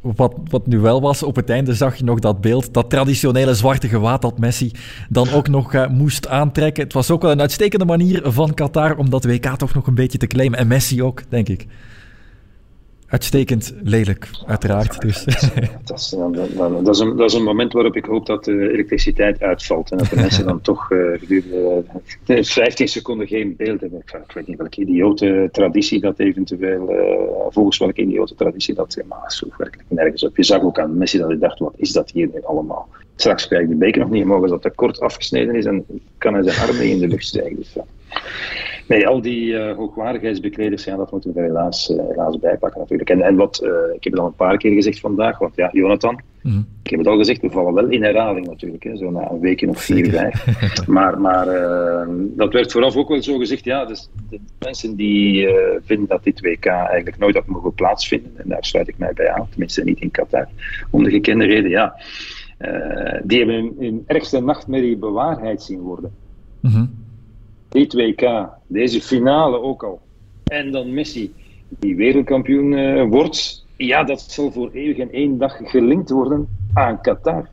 wat, 0.00 0.34
wat 0.44 0.66
nu 0.66 0.78
wel 0.78 1.00
was, 1.00 1.22
op 1.22 1.36
het 1.36 1.50
einde 1.50 1.74
zag 1.74 1.96
je 1.96 2.04
nog 2.04 2.18
dat 2.18 2.40
beeld, 2.40 2.74
dat 2.74 2.90
traditionele 2.90 3.54
zwarte 3.54 3.88
gewaad 3.88 4.22
dat 4.22 4.38
Messi 4.38 4.70
dan 5.08 5.30
ook 5.30 5.48
nog 5.48 5.74
uh, 5.74 5.88
moest 5.88 6.28
aantrekken. 6.28 6.82
Het 6.82 6.92
was 6.92 7.10
ook 7.10 7.22
wel 7.22 7.30
een 7.30 7.40
uitstekende 7.40 7.84
manier 7.84 8.20
van 8.24 8.54
Qatar 8.54 8.96
om 8.96 9.10
dat 9.10 9.24
WK 9.24 9.46
toch 9.56 9.74
nog 9.74 9.86
een 9.86 9.94
beetje 9.94 10.18
te 10.18 10.26
claimen. 10.26 10.58
En 10.58 10.66
Messi 10.66 11.02
ook, 11.02 11.22
denk 11.28 11.48
ik. 11.48 11.66
Uitstekend 13.12 13.74
lelijk, 13.82 14.30
uiteraard. 14.46 15.00
Dus. 15.00 15.24
Dat, 15.24 15.34
is, 15.98 16.10
dat, 16.84 16.94
is 16.94 17.00
een, 17.00 17.16
dat 17.16 17.30
is 17.30 17.34
een 17.34 17.42
moment 17.42 17.72
waarop 17.72 17.96
ik 17.96 18.04
hoop 18.04 18.26
dat 18.26 18.44
de 18.44 18.72
elektriciteit 18.72 19.42
uitvalt 19.42 19.90
en 19.90 19.98
dat 19.98 20.08
de 20.08 20.16
mensen 20.26 20.44
dan 20.44 20.60
toch 20.60 20.86
gedurende 20.86 21.84
uh, 22.26 22.42
15 22.42 22.88
seconden 22.88 23.26
geen 23.26 23.54
beeld 23.56 23.80
hebben. 23.80 23.98
Ik 23.98 24.32
weet 24.34 24.46
niet 24.46 24.58
welke 24.58 24.80
idiote 24.80 25.48
traditie 25.52 26.00
dat 26.00 26.18
eventueel, 26.18 26.92
uh, 26.92 26.96
volgens 27.48 27.78
welke 27.78 28.02
idiote 28.02 28.34
traditie 28.34 28.74
dat, 28.74 28.98
maar 29.08 29.18
sloeg 29.26 29.56
werkelijk 29.56 29.88
nergens 29.90 30.24
op. 30.24 30.36
Je 30.36 30.44
zag 30.44 30.62
ook 30.62 30.78
aan 30.78 30.98
Messi 30.98 31.18
dat 31.18 31.28
hij 31.28 31.38
dacht, 31.38 31.58
wat 31.58 31.74
is 31.76 31.92
dat 31.92 32.10
hier 32.10 32.28
nu 32.32 32.42
allemaal? 32.42 32.88
Straks 33.16 33.46
krijg 33.46 33.62
ik 33.62 33.68
de 33.68 33.74
beker 33.74 34.00
nog 34.00 34.10
niet 34.10 34.24
omhoog 34.24 34.42
als 34.42 34.50
dat 34.50 34.62
tekort 34.62 35.00
afgesneden 35.00 35.54
is 35.54 35.64
en 35.64 35.84
kan 36.18 36.34
hij 36.34 36.42
zijn 36.42 36.68
armen 36.68 36.90
in 36.90 36.98
de 36.98 37.08
lucht 37.08 37.26
stijgen. 37.26 37.56
Dus, 37.56 37.72
ja. 37.72 37.84
Nee, 38.88 39.06
al 39.06 39.20
die 39.20 39.46
uh, 39.46 39.76
hoogwaardigheidsbekleders, 39.76 40.84
ja, 40.84 40.96
dat 40.96 41.10
moeten 41.10 41.32
we 41.32 41.40
er 41.40 41.46
helaas, 41.46 41.90
uh, 41.90 42.08
helaas 42.08 42.38
bij 42.38 42.56
pakken 42.56 42.80
natuurlijk. 42.80 43.10
En, 43.10 43.22
en 43.22 43.36
wat, 43.36 43.60
uh, 43.64 43.70
ik 43.94 44.04
heb 44.04 44.12
het 44.12 44.22
al 44.22 44.26
een 44.26 44.34
paar 44.34 44.56
keer 44.56 44.72
gezegd 44.72 45.00
vandaag, 45.00 45.38
want 45.38 45.56
ja, 45.56 45.68
Jonathan, 45.72 46.20
mm. 46.42 46.66
ik 46.82 46.90
heb 46.90 46.98
het 46.98 47.08
al 47.08 47.16
gezegd, 47.16 47.40
we 47.40 47.50
vallen 47.50 47.74
wel 47.74 47.88
in 47.88 48.02
herhaling 48.02 48.46
natuurlijk, 48.46 48.82
hè, 48.82 48.96
zo 48.96 49.10
na 49.10 49.30
een 49.30 49.40
weekje 49.40 49.68
of 49.68 49.80
vier, 49.82 50.10
vijf. 50.10 50.46
maar 50.86 51.20
maar 51.20 51.46
dat 52.36 52.52
werd 52.52 52.72
vooraf 52.72 52.96
ook 52.96 53.08
wel 53.08 53.22
zo 53.22 53.38
gezegd, 53.38 53.64
ja, 53.64 53.84
dus 53.84 54.10
de 54.30 54.40
mensen 54.58 54.96
die 54.96 55.48
vinden 55.84 56.08
dat 56.08 56.24
dit 56.24 56.40
WK 56.40 56.66
eigenlijk 56.66 57.18
nooit 57.18 57.34
had 57.34 57.46
mogen 57.46 57.74
plaatsvinden, 57.74 58.32
en 58.36 58.48
daar 58.48 58.64
sluit 58.64 58.88
ik 58.88 58.98
mij 58.98 59.12
bij 59.14 59.30
aan, 59.30 59.48
tenminste 59.50 59.84
niet 59.84 60.00
in 60.00 60.10
Qatar, 60.10 60.48
om 60.90 61.02
de 61.02 61.10
gekende 61.10 61.44
reden, 61.44 61.70
ja, 61.70 61.94
die 63.22 63.38
hebben 63.38 63.56
hun, 63.56 63.74
hun 63.78 64.02
ergste 64.06 64.40
nachtmerrie 64.40 64.96
bewaarheid 64.96 65.62
zien 65.62 65.80
worden. 65.80 66.12
Mm 66.60 66.70
-hmm 66.70 67.01
dit 67.72 67.92
WK, 67.92 68.48
deze 68.66 69.00
finale 69.00 69.60
ook 69.60 69.82
al. 69.82 70.00
En 70.44 70.70
dan 70.70 70.94
Messi, 70.94 71.32
die 71.68 71.96
wereldkampioen 71.96 72.72
uh, 72.72 73.04
wordt. 73.04 73.66
Ja, 73.76 74.04
dat 74.04 74.20
zal 74.20 74.52
voor 74.52 74.70
eeuwig 74.72 74.98
en 74.98 75.12
één 75.12 75.38
dag 75.38 75.56
gelinkt 75.62 76.10
worden 76.10 76.48
aan 76.74 77.00
Qatar. 77.00 77.48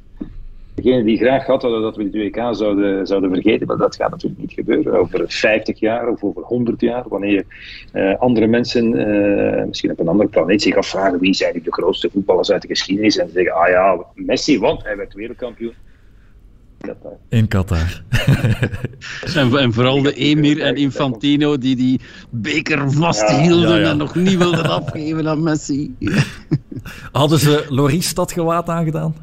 Degene 0.75 1.03
die 1.03 1.17
graag 1.17 1.45
had 1.45 1.61
hadden 1.61 1.81
dat 1.81 1.95
we 1.95 2.09
dit 2.09 2.35
WK 2.35 2.55
zouden, 2.55 3.07
zouden 3.07 3.29
vergeten, 3.29 3.67
maar 3.67 3.77
dat 3.77 3.95
gaat 3.95 4.09
natuurlijk 4.09 4.41
niet 4.41 4.53
gebeuren. 4.53 4.99
Over 4.99 5.25
50 5.27 5.79
jaar 5.79 6.07
of 6.07 6.23
over 6.23 6.41
100 6.41 6.81
jaar, 6.81 7.03
wanneer 7.07 7.45
uh, 7.93 8.19
andere 8.19 8.47
mensen, 8.47 8.93
uh, 8.93 9.65
misschien 9.65 9.91
op 9.91 9.99
een 9.99 10.07
andere 10.07 10.29
planeet, 10.29 10.61
zich 10.61 10.75
afvragen 10.75 11.19
wie 11.19 11.33
zijn 11.33 11.53
nu 11.53 11.61
de 11.61 11.73
grootste 11.73 12.09
voetballers 12.09 12.51
uit 12.51 12.61
de 12.61 12.67
geschiedenis 12.67 13.17
en 13.17 13.29
zeggen, 13.29 13.53
ah 13.53 13.69
ja, 13.69 14.05
Messi, 14.13 14.59
want 14.59 14.83
hij 14.83 14.97
werd 14.97 15.13
wereldkampioen. 15.13 15.73
Qatar. 16.79 17.17
In 17.29 17.47
Qatar. 17.47 18.03
en, 19.35 19.57
en, 19.57 19.73
vooral 19.73 20.01
de 20.01 20.13
Emir 20.13 20.61
en 20.61 20.75
Infantino 20.75 21.57
die 21.57 21.75
die 21.75 21.99
beker 22.29 22.91
vasthielden 22.91 23.69
ja, 23.69 23.75
ja, 23.75 23.81
ja. 23.81 23.89
en 23.89 23.97
nog 23.97 24.15
niet 24.15 24.37
wilden 24.37 24.69
afgeven 24.69 25.27
aan 25.27 25.43
Messi. 25.43 25.95
Hadden 27.11 27.39
ze 27.39 27.65
Loris 27.69 28.13
dat 28.13 28.31
gewaad 28.31 28.69
aangedaan? 28.69 29.15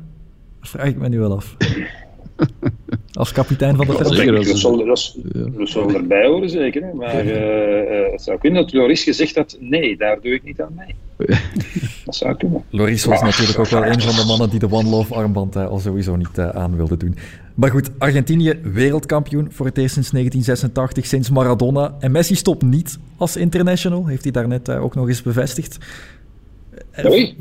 Dat 0.61 0.69
vraag 0.69 0.87
ik 0.87 0.97
me 0.97 1.09
nu 1.09 1.19
wel 1.19 1.37
af. 1.37 1.57
Als 3.13 3.33
kapitein 3.33 3.77
van 3.77 3.87
de 3.87 3.93
federatie. 3.93 4.63
Dat, 4.63 5.17
dat, 5.57 5.69
zal, 5.69 5.95
erbij 5.95 6.27
horen, 6.27 6.51
zeker. 6.51 6.83
Hè? 6.83 6.93
Maar 6.95 7.25
uh, 7.25 7.33
uh, 7.33 8.13
het 8.13 8.23
zou 8.23 8.39
kunnen 8.39 8.63
dat 8.63 8.73
Loris 8.73 9.03
gezegd 9.03 9.37
had: 9.37 9.57
nee, 9.61 9.97
daar 9.97 10.21
doe 10.21 10.33
ik 10.33 10.45
niet 10.45 10.61
aan 10.61 10.75
mee. 10.75 10.95
dat 12.05 12.17
zou 12.17 12.37
kunnen. 12.37 12.65
Loris 12.71 13.05
was 13.05 13.23
natuurlijk 13.23 13.59
ook 13.59 13.69
wel 13.69 13.85
een 13.85 14.01
van 14.01 14.15
de 14.15 14.25
mannen 14.27 14.51
die 14.51 14.59
de 14.59 14.71
One 14.71 14.89
Love 14.89 15.15
armband 15.15 15.57
uh, 15.57 15.69
al 15.69 15.79
sowieso 15.79 16.17
niet 16.17 16.39
aan 16.39 16.77
wilde 16.77 16.97
doen. 16.97 17.17
Maar 17.57 17.71
goed, 17.71 17.91
Argentinië 17.99 18.61
wereldkampioen 18.63 19.53
voor 19.53 19.67
het 19.67 19.79
eerst 19.79 19.95
sinds 19.95 20.11
1986, 20.11 21.07
sinds 21.07 21.31
Maradona. 21.31 21.95
En 22.01 22.11
Messi 22.11 22.35
stopt 22.35 22.63
niet 22.63 22.99
als 23.17 23.37
international, 23.37 24.07
heeft 24.07 24.23
hij 24.23 24.33
daarnet 24.33 24.71
ook 24.71 24.95
nog 24.95 25.09
eens 25.09 25.23
bevestigd. 25.23 25.79
Oei. 27.05 27.37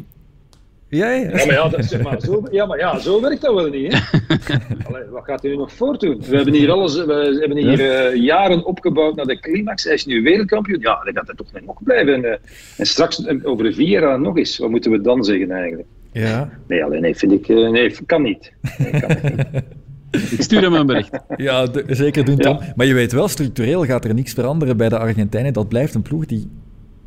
Ja, 0.87 1.11
ja. 1.11 1.37
ja, 1.37 1.45
maar 1.45 1.53
ja, 1.53 1.69
dat, 1.69 1.85
zeg 1.85 2.01
maar, 2.01 2.21
zo, 2.21 2.43
ja, 2.51 2.65
maar 2.65 2.77
ja, 2.77 2.99
zo 2.99 3.21
werkt 3.21 3.41
dat 3.41 3.53
wel 3.53 3.69
niet. 3.69 3.93
Hè? 3.93 4.17
Allee, 4.87 5.03
wat 5.09 5.23
gaat 5.23 5.41
hij 5.41 5.51
nu 5.51 5.57
nog 5.57 5.71
voortdoen? 5.71 6.21
We 6.29 6.35
hebben 6.35 6.53
hier, 6.53 6.71
alles, 6.71 7.05
we 7.05 7.37
hebben 7.39 7.57
hier 7.57 7.79
uh, 8.13 8.23
jaren 8.23 8.65
opgebouwd 8.65 9.15
naar 9.15 9.25
de 9.25 9.39
climax. 9.39 9.83
Hij 9.83 9.93
is 9.93 10.05
nu 10.05 10.21
wereldkampioen. 10.21 10.79
Ja, 10.79 11.03
dan 11.03 11.13
gaat 11.13 11.27
hij 11.27 11.35
toch 11.35 11.61
nog 11.65 11.83
blijven. 11.83 12.13
En, 12.13 12.23
uh, 12.23 12.31
en 12.77 12.85
straks, 12.85 13.19
uh, 13.19 13.39
over 13.43 13.73
vier 13.73 14.01
jaar 14.01 14.19
nog 14.19 14.37
eens. 14.37 14.57
Wat 14.57 14.69
moeten 14.69 14.91
we 14.91 15.01
dan 15.01 15.23
zeggen 15.23 15.51
eigenlijk? 15.51 15.87
Ja. 16.11 16.49
Nee, 16.67 16.83
alleen, 16.83 17.01
nee, 17.01 17.15
vind 17.15 17.31
ik, 17.31 17.47
nee, 17.47 17.95
kan 18.05 18.21
niet. 18.21 18.51
Nee, 18.77 19.01
kan 19.01 19.17
niet. 19.23 19.63
Ik 20.31 20.41
stuur 20.41 20.61
hem 20.61 20.73
een 20.73 20.85
bericht. 20.85 21.19
Ja, 21.37 21.65
de, 21.65 21.83
zeker 21.87 22.25
doen, 22.25 22.37
Tom. 22.37 22.57
Ja. 22.59 22.73
Maar 22.75 22.85
je 22.85 22.93
weet 22.93 23.11
wel, 23.11 23.27
structureel 23.27 23.85
gaat 23.85 24.05
er 24.05 24.13
niks 24.13 24.33
veranderen 24.33 24.77
bij 24.77 24.89
de 24.89 24.97
Argentijnen. 24.97 25.53
Dat 25.53 25.67
blijft 25.67 25.93
een 25.93 26.01
ploeg 26.01 26.25
die 26.25 26.47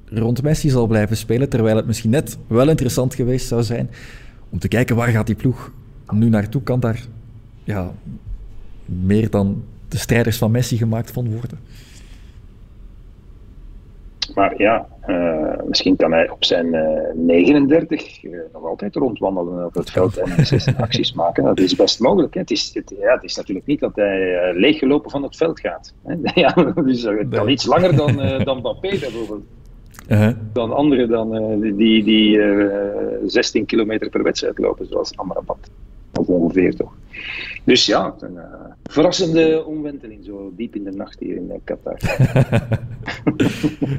rond 0.05 0.43
Messi 0.43 0.69
zal 0.71 0.87
blijven 0.87 1.17
spelen, 1.17 1.49
terwijl 1.49 1.77
het 1.77 1.87
misschien 1.87 2.11
net 2.11 2.39
wel 2.47 2.69
interessant 2.69 3.15
geweest 3.15 3.47
zou 3.47 3.63
zijn 3.63 3.91
om 4.49 4.59
te 4.59 4.69
kijken 4.69 4.97
waar 4.97 5.09
gaat 5.09 5.27
die 5.27 5.37
ploeg 5.37 5.73
nu 6.11 6.29
naartoe. 6.29 6.63
Kan 6.63 6.81
daar 6.81 7.05
ja, 7.65 7.93
meer 8.85 9.31
dan 9.31 9.63
de 9.89 9.99
strijders 9.99 10.37
van 10.37 10.51
Messi 10.51 10.77
gemaakt 10.77 11.11
van 11.11 11.31
worden? 11.31 11.59
Maar 14.39 14.55
ja, 14.57 14.87
uh, 15.07 15.53
misschien 15.67 15.97
kan 15.97 16.13
hij 16.13 16.31
op 16.31 16.45
zijn 16.45 16.67
uh, 16.75 17.15
39 17.15 18.23
uh, 18.23 18.39
nog 18.53 18.65
altijd 18.65 18.95
rondwandelen 18.95 19.65
op 19.67 19.75
het 19.75 19.91
veld 19.91 20.17
en 20.17 20.31
acties 20.87 21.13
maken. 21.13 21.45
Dat 21.45 21.59
is 21.61 21.77
best 21.77 22.01
mogelijk. 22.01 22.35
Hè. 22.35 22.41
Het, 22.41 22.51
is, 22.51 22.71
het, 22.75 22.95
ja, 23.01 23.15
het 23.15 23.25
is 23.25 23.37
natuurlijk 23.37 23.67
niet 23.67 23.81
dat 23.81 23.97
hij 23.97 24.53
leeggelopen 24.55 25.11
van 25.11 25.23
het 25.23 25.37
veld 25.37 25.61
gaat. 25.61 25.95
Hè. 26.05 26.15
Ja, 26.41 26.53
dus 26.85 27.03
het 27.03 27.29
kan 27.29 27.49
iets 27.49 27.67
langer 27.67 27.97
dan, 27.97 28.17
dan 28.45 28.59
Mbappé 28.59 28.89
bijvoorbeeld. 28.89 29.45
Uh-huh. 30.09 30.35
Dan 30.53 30.73
anderen 30.73 31.09
dan, 31.09 31.61
die, 31.61 32.05
die 32.05 32.37
uh, 32.37 32.67
16 33.27 33.67
kilometer 33.67 34.09
per 34.09 34.23
wedstrijd 34.23 34.59
lopen, 34.59 34.87
zoals 34.87 35.17
Amrabat. 35.17 35.71
Ongeveer 36.29 36.77
toch. 36.77 36.93
Dus 37.65 37.87
ja, 37.87 38.15
een 38.19 38.35
uh, 38.35 38.43
verrassende 38.83 39.65
omwenteling, 39.65 40.25
zo 40.25 40.53
diep 40.57 40.75
in 40.75 40.85
de 40.85 40.91
nacht 40.91 41.19
hier 41.19 41.37
in 41.37 41.53
Qatar. 41.65 41.97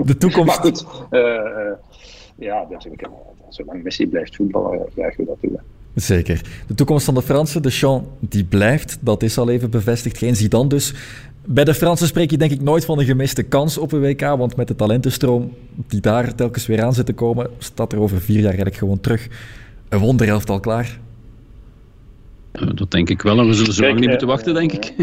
de 0.06 0.18
toekomst. 0.18 0.46
Maar 0.46 0.66
goed, 0.66 0.86
ja, 2.36 2.68
natuurlijk, 2.70 3.08
zolang 3.50 3.84
Messi 3.84 4.08
blijft 4.08 4.36
voetballen, 4.36 4.86
krijgen 4.94 5.18
we 5.18 5.26
dat 5.26 5.38
toe. 5.42 5.60
Zeker. 5.96 6.42
De 6.68 6.74
toekomst 6.74 7.06
van 7.06 7.14
de 7.14 7.22
Fransen, 7.22 7.62
de 7.62 7.70
Champ, 7.70 8.08
die 8.20 8.44
blijft. 8.44 8.98
Dat 9.00 9.24
is 9.24 9.38
al 9.38 9.50
even 9.50 9.70
bevestigd. 9.70 10.18
Geen 10.18 10.36
Zidane 10.36 10.68
dus. 10.68 10.94
Bij 11.46 11.64
de 11.64 11.74
Fransen 11.74 12.08
spreek 12.08 12.32
je 12.32 12.38
denk 12.38 12.52
ik 12.52 12.62
nooit 12.62 12.86
van 12.86 13.00
een 13.00 13.06
gemiste 13.06 13.44
kans 13.44 13.78
op 13.78 13.92
een 13.92 14.02
WK, 14.02 14.22
want 14.22 14.56
met 14.56 14.68
de 14.68 14.76
talentenstroom 14.76 15.54
die 15.88 16.02
daar 16.02 16.36
telkens 16.36 16.66
weer 16.66 16.84
aan 16.84 16.94
zit 16.94 17.06
te 17.06 17.14
komen, 17.14 17.50
staat 17.58 17.94
er 17.94 18.00
over 18.00 18.22
vier 18.22 18.36
jaar 18.36 18.46
eigenlijk 18.46 18.76
gewoon 18.76 19.00
terug 19.00 19.28
een 19.90 20.00
wonderelftal 20.00 20.60
klaar. 20.60 21.00
Dat 22.52 22.92
denk 22.92 23.10
ik 23.10 23.22
wel, 23.22 23.40
en 23.40 23.48
we 23.48 23.54
zullen 23.54 23.74
zo 23.74 23.82
lang 23.82 23.94
niet 23.94 24.04
eh, 24.04 24.10
moeten 24.10 24.28
wachten, 24.28 24.54
denk 24.54 24.72
ik. 24.72 24.94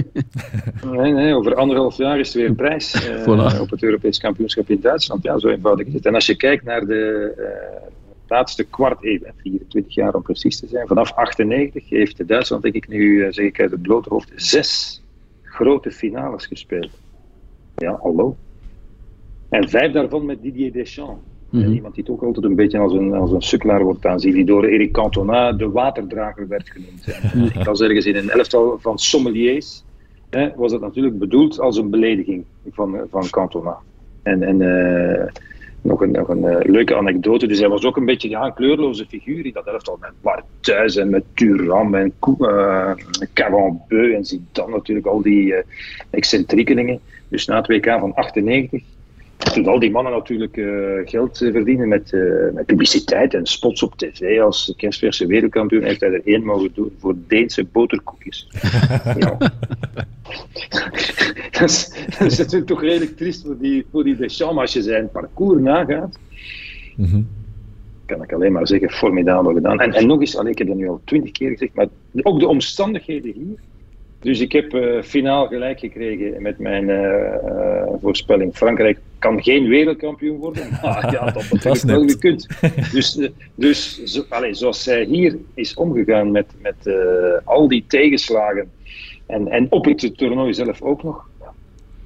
Nee, 0.90 1.12
nee, 1.12 1.35
over 1.35 1.54
anderhalf 1.54 1.96
jaar 1.96 2.18
is 2.18 2.35
er 2.35 2.40
weer 2.40 2.48
een 2.48 2.54
prijs 2.54 3.09
op 3.61 3.70
het 3.70 3.82
Europees 3.82 4.18
kampioenschap 4.18 4.70
in 4.70 4.80
Duitsland. 4.80 5.22
Ja, 5.22 5.38
zo 5.38 5.48
eenvoudig 5.48 5.87
is 5.87 5.92
het. 5.92 6.06
En 6.06 6.14
als 6.14 6.26
je 6.26 6.37
kijkt 6.37 6.64
naar 6.64 6.87
de 6.87 7.35
laatste 8.28 8.64
kwart 8.64 9.04
eeuw, 9.04 9.18
24 9.37 9.94
jaar 9.94 10.14
om 10.14 10.22
precies 10.22 10.59
te 10.59 10.66
zijn, 10.66 10.87
vanaf 10.87 11.12
98 11.12 11.88
heeft 11.88 12.28
Duitsland, 12.28 12.62
denk 12.62 12.74
ik 12.74 12.88
nu, 12.88 13.32
zeg 13.32 13.46
ik 13.46 13.61
uit 13.61 13.70
het 13.70 13.82
blote 13.82 14.09
hoofd, 14.09 14.32
zes 14.35 15.02
grote 15.42 15.90
finales 15.90 16.46
gespeeld. 16.46 16.90
Ja, 17.76 17.98
hallo. 18.02 18.37
En 19.48 19.68
vijf 19.68 19.92
daarvan 19.92 20.26
met 20.26 20.42
Didier 20.42 20.72
Deschamps. 20.72 21.20
Mm 21.64 21.73
Iemand 21.73 21.95
die 21.95 22.05
toch 22.05 22.23
altijd 22.23 22.45
een 22.45 22.55
beetje 22.55 22.79
als 22.79 22.92
een, 22.92 23.14
als 23.14 23.33
een 23.33 23.42
sukkelaar 23.42 23.83
wordt 23.83 24.07
aanzien, 24.07 24.33
die 24.33 24.45
door 24.45 24.64
Eric 24.64 24.92
Cantona 24.92 25.53
de 25.53 25.71
waterdrager 25.71 26.49
werd 26.49 26.71
genoemd. 26.71 27.07
Ik 27.55 27.64
was 27.64 27.81
ergens 27.81 28.07
in 28.07 28.16
een 28.16 28.31
elftal 28.31 28.79
van 28.81 28.99
sommeliers, 28.99 29.85
hè, 30.31 30.55
was 30.57 30.73
dat 30.73 30.81
natuurlijk 30.81 31.19
bedoeld 31.19 31.61
als 31.61 31.77
een 31.77 31.90
belediging 31.90 32.45
van, 32.71 32.97
van 33.11 33.31
Cantona. 33.31 33.79
En, 34.23 34.42
en 34.42 34.61
uh, 34.61 35.25
nog 35.81 36.01
een, 36.01 36.11
nog 36.11 36.29
een 36.29 36.45
uh, 36.45 36.57
leuke 36.62 36.97
anekdote. 36.97 37.47
Dus 37.47 37.59
hij 37.59 37.69
was 37.69 37.85
ook 37.85 37.97
een 37.97 38.05
beetje 38.05 38.29
ja, 38.29 38.45
een 38.45 38.55
kleurloze 38.55 39.07
figuur 39.07 39.47
in 39.47 39.53
dat 39.53 39.66
elftal. 39.66 39.99
Met 40.01 40.12
Barthuis 40.21 40.97
en 40.97 41.11
met 41.11 41.25
Thuram 41.35 41.95
en 41.95 42.12
uh, 42.38 42.90
Carambeu 43.33 44.14
en 44.14 44.25
dan 44.53 44.71
natuurlijk 44.71 45.07
al 45.07 45.23
die 45.23 45.47
uh, 45.47 45.59
excentriekelingen. 46.11 47.01
Dus 47.29 47.47
na 47.47 47.57
het 47.57 47.66
WK 47.66 47.99
van 48.01 48.14
98 48.14 48.83
toen 49.52 49.66
al 49.66 49.78
die 49.78 49.90
mannen 49.90 50.12
natuurlijk 50.12 50.56
uh, 50.56 51.00
geld 51.04 51.38
verdienen 51.38 51.88
met, 51.88 52.12
uh, 52.12 52.52
met, 52.52 52.66
publiciteit 52.66 53.35
en 53.35 53.46
spots 53.46 53.82
op 53.82 53.96
tv. 53.96 54.40
Als 54.40 54.74
kerstverse 54.76 55.26
wereldkampioen 55.26 55.82
heeft 55.82 56.00
hij 56.00 56.12
er 56.12 56.20
één 56.24 56.44
mogen 56.44 56.70
doen 56.74 56.92
voor 56.98 57.14
Deense 57.26 57.64
boterkoekjes. 57.64 58.48
ja. 59.18 59.37
dat, 61.50 61.70
is, 61.70 61.92
dat, 62.18 62.30
is, 62.30 62.38
natuurlijk 62.38 62.66
toch 62.66 62.80
redelijk 62.80 63.16
triest 63.16 63.46
voor 63.46 63.59
die, 63.59 63.87
voor 63.90 64.04
die 64.04 64.16
Deschamps 64.16 64.61
als 64.61 64.72
je 64.72 64.82
zijn 64.82 65.11
parcours 65.11 65.61
nagaat. 65.61 66.18
Mm 66.96 67.04
-hmm. 67.04 67.28
Kan 68.06 68.22
ik 68.22 68.32
alleen 68.32 68.52
maar 68.52 68.66
zeggen, 68.66 68.90
formidabel 68.90 69.54
gedaan. 69.54 69.80
En, 69.80 69.92
en 69.92 70.06
nog 70.06 70.20
eens, 70.20 70.37
allee, 70.37 70.52
ik 70.52 70.59
heb 70.59 70.66
dat 70.66 70.76
nu 70.76 70.88
al 70.88 71.00
twintig 71.04 71.30
keer 71.30 71.50
gezegd, 71.50 71.74
maar 71.74 71.87
ook 72.22 72.40
de 72.40 72.48
omstandigheden 72.48 73.32
hier 73.32 73.59
dus 74.26 74.40
ik 74.40 74.52
heb 74.52 74.74
uh, 74.74 75.02
finaal 75.02 75.46
gelijk 75.46 75.78
gekregen 75.78 76.42
met 76.42 76.58
mijn 76.58 76.88
uh, 76.88 77.82
voorspelling. 78.00 78.54
Frankrijk 78.54 78.98
kan 79.18 79.42
geen 79.42 79.68
wereldkampioen 79.68 80.36
worden. 80.36 80.66
Maar 80.82 81.12
ja, 81.12 81.30
dat 81.30 81.52
natuurlijk 81.52 81.82
wel 81.82 82.08
gekund. 82.08 82.46
Dus, 82.92 83.30
dus 83.54 84.04
zo, 84.04 84.24
allez, 84.28 84.58
zoals 84.58 84.82
zij 84.82 85.04
hier 85.04 85.36
is 85.54 85.74
omgegaan 85.74 86.30
met, 86.30 86.46
met 86.62 86.96
al 87.44 87.68
die 87.68 87.84
tegenslagen. 87.88 88.70
En, 89.26 89.48
en 89.48 89.66
op 89.70 89.84
het 89.84 90.16
toernooi 90.16 90.54
zelf 90.54 90.82
ook 90.82 91.02
nog. 91.02 91.28
Ja, 91.40 91.52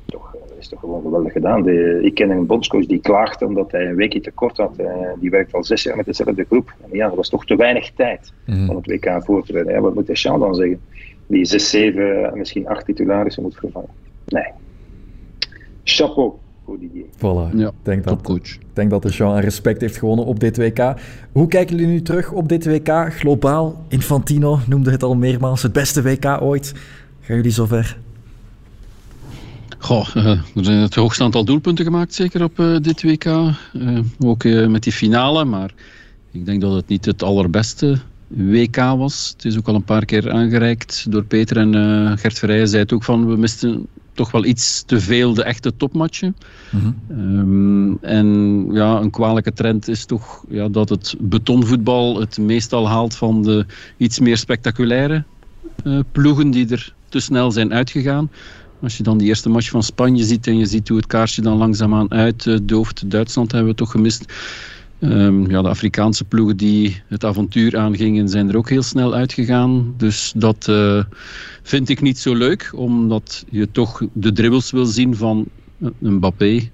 toch, 0.07 0.37
is 0.59 0.69
toch 0.69 0.81
gewoon 0.81 1.03
geweldig 1.03 1.33
gedaan. 1.33 1.63
De, 1.63 1.99
ik 2.03 2.15
ken 2.15 2.31
een 2.31 2.47
bondscoach 2.47 2.87
die 2.87 3.01
klaagde 3.01 3.47
omdat 3.47 3.73
hij 3.73 3.87
een 3.87 3.97
weekje 3.97 4.21
tekort 4.21 4.57
had. 4.57 4.77
die 5.21 5.31
werkt 5.31 5.55
al 5.55 5.65
zes 5.65 5.83
jaar 5.83 5.97
met 5.97 6.07
dezelfde 6.07 6.45
groep. 6.45 6.75
En 6.83 6.89
ja, 6.93 7.07
dat 7.07 7.17
was 7.17 7.29
toch 7.29 7.47
te 7.47 7.57
weinig 7.57 7.91
tijd 7.91 8.33
mm. 8.47 8.71
om 8.71 8.77
het 8.77 8.87
WK 8.87 9.25
voor 9.25 9.45
te. 9.45 9.65
Ja, 9.67 9.81
wat 9.81 9.95
moet 9.95 10.07
Deschamps 10.07 10.41
dan 10.41 10.55
zeggen? 10.55 10.81
Die 11.31 11.45
6, 11.45 11.71
7, 11.71 12.33
misschien 12.35 12.69
8 12.69 12.85
titularissen 12.85 13.43
moet 13.43 13.57
vervangen. 13.57 13.91
Nee. 14.27 14.47
Chapeau. 15.85 16.33
Voilà. 17.17 17.57
Ja, 17.57 17.71
denk 17.83 18.05
dat, 18.05 18.23
coach. 18.23 18.55
Ik 18.55 18.67
denk 18.73 18.91
dat 18.91 19.03
de 19.03 19.09
Jean 19.09 19.39
respect 19.39 19.81
heeft 19.81 19.97
gewonnen 19.97 20.25
op 20.25 20.41
dit 20.41 20.57
WK. 20.57 20.95
Hoe 21.33 21.49
kijken 21.49 21.77
jullie 21.77 21.93
nu 21.93 22.03
terug 22.03 22.33
op 22.33 22.49
dit 22.49 22.67
WK? 22.67 22.89
Globaal, 23.13 23.85
Infantino 23.89 24.59
noemde 24.67 24.91
het 24.91 25.03
al 25.03 25.17
meermaals 25.17 25.63
het 25.63 25.73
beste 25.73 26.03
WK 26.03 26.41
ooit. 26.41 26.73
Gaan 27.21 27.37
jullie 27.37 27.51
zover? 27.51 27.99
Goh, 29.79 30.17
er 30.17 30.65
zijn 30.65 30.79
het 30.79 30.95
hoogste 30.95 31.23
aantal 31.23 31.45
doelpunten 31.45 31.85
gemaakt, 31.85 32.15
zeker 32.15 32.43
op 32.43 32.59
uh, 32.59 32.77
dit 32.79 33.03
WK. 33.03 33.25
Uh, 33.25 33.99
ook 34.19 34.45
met 34.45 34.83
die 34.83 34.93
finale, 34.93 35.45
maar 35.45 35.75
ik 36.31 36.47
denk 36.47 36.61
dat 36.61 36.75
het 36.75 36.89
niet 36.89 37.05
het 37.05 37.23
allerbeste 37.23 37.99
WK 38.31 38.77
was. 38.77 39.31
Het 39.33 39.45
is 39.45 39.59
ook 39.59 39.69
al 39.69 39.75
een 39.75 39.85
paar 39.85 40.05
keer 40.05 40.31
aangereikt 40.31 41.07
door 41.11 41.25
Peter 41.25 41.57
en 41.57 41.75
uh, 41.75 42.13
Gert 42.17 42.39
Verrijen 42.39 42.69
zei 42.69 42.83
het 42.83 42.93
ook 42.93 43.05
van 43.05 43.27
we 43.27 43.37
misten 43.37 43.87
toch 44.13 44.31
wel 44.31 44.45
iets 44.45 44.83
te 44.83 45.01
veel 45.01 45.35
de 45.35 45.43
echte 45.43 45.77
topmatchen. 45.77 46.37
Mm 46.71 46.95
um, 47.11 47.99
en 48.01 48.29
ja, 48.73 49.01
een 49.01 49.11
kwalijke 49.11 49.53
trend 49.53 49.89
is 49.89 50.05
toch 50.05 50.45
ja, 50.49 50.69
dat 50.69 50.89
het 50.89 51.15
betonvoetbal 51.19 52.21
het 52.21 52.39
meestal 52.39 52.89
haalt 52.89 53.15
van 53.15 53.43
de 53.43 53.67
iets 53.97 54.19
meer 54.19 54.37
spectaculaire 54.37 55.25
uh, 55.85 56.01
ploegen 56.13 56.51
die 56.51 56.69
er 56.69 56.95
te 57.09 57.21
snel 57.21 57.51
zijn 57.51 57.73
uitgegaan. 57.73 58.31
Als 58.83 58.97
je 58.97 59.03
dan 59.03 59.19
die 59.19 59.29
eerste 59.29 59.49
match 59.49 59.71
van 59.71 59.83
Spanje 59.83 60.25
ziet 60.25 60.47
en 60.47 60.59
je 60.59 60.67
ziet 60.67 60.89
hoe 60.89 60.97
het 60.97 61.07
kaarsje 61.07 61.43
dan 61.43 61.57
langzaamaan 61.57 62.11
uitdooft. 62.11 63.11
Duitsland 63.11 63.53
hebben 63.53 63.71
we 63.71 63.77
toch 63.77 63.91
gemist. 63.91 64.33
Um, 65.01 65.51
ja, 65.51 65.63
de 65.63 65.69
Afrikaanse 65.69 66.25
ploegen 66.25 66.57
die 66.57 67.03
het 67.09 67.25
avontuur 67.25 67.77
aangingen, 67.79 68.29
zijn 68.29 68.49
er 68.49 68.57
ook 68.57 68.69
heel 68.69 68.83
snel 68.83 69.15
uitgegaan. 69.15 69.95
Dus 69.97 70.33
dat 70.37 70.67
uh, 70.71 71.03
vind 71.63 71.89
ik 71.89 72.01
niet 72.01 72.19
zo 72.19 72.35
leuk, 72.35 72.73
omdat 72.75 73.45
je 73.51 73.71
toch 73.71 74.03
de 74.13 74.33
dribbles 74.33 74.71
wil 74.71 74.87
zien 74.87 75.17
van 75.17 75.47
uh, 75.79 75.89
Mbappé. 75.99 76.71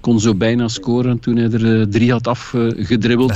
Kon 0.00 0.20
zo 0.20 0.34
bijna 0.34 0.68
scoren 0.68 1.18
toen 1.18 1.36
hij 1.36 1.50
er 1.50 1.78
uh, 1.78 1.86
drie 1.86 2.10
had 2.12 2.26
afgedribbeld. 2.26 3.34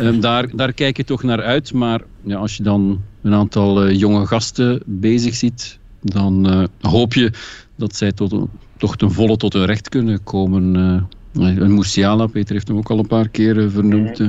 um, 0.00 0.20
daar, 0.28 0.56
daar 0.56 0.72
kijk 0.72 0.96
je 0.96 1.04
toch 1.04 1.22
naar 1.22 1.42
uit. 1.42 1.72
Maar 1.72 2.00
ja, 2.22 2.36
als 2.36 2.56
je 2.56 2.62
dan 2.62 3.00
een 3.22 3.34
aantal 3.34 3.90
jonge 3.90 4.26
gasten 4.26 4.82
bezig 4.86 5.34
ziet, 5.34 5.78
dan 6.02 6.68
hoop 6.80 7.14
je 7.14 7.32
dat 7.76 7.96
zij 7.96 8.12
tot, 8.12 8.34
toch 8.76 8.96
ten 8.96 9.12
volle 9.12 9.36
tot 9.36 9.52
hun 9.52 9.64
recht 9.64 9.88
kunnen 9.88 10.24
komen 10.24 10.76
een 11.32 11.74
Musiala, 11.74 12.26
Peter 12.26 12.54
heeft 12.54 12.68
hem 12.68 12.76
ook 12.76 12.90
al 12.90 12.98
een 12.98 13.06
paar 13.06 13.28
keer 13.28 13.58
eh, 13.58 13.70
vernoemd. 13.70 14.20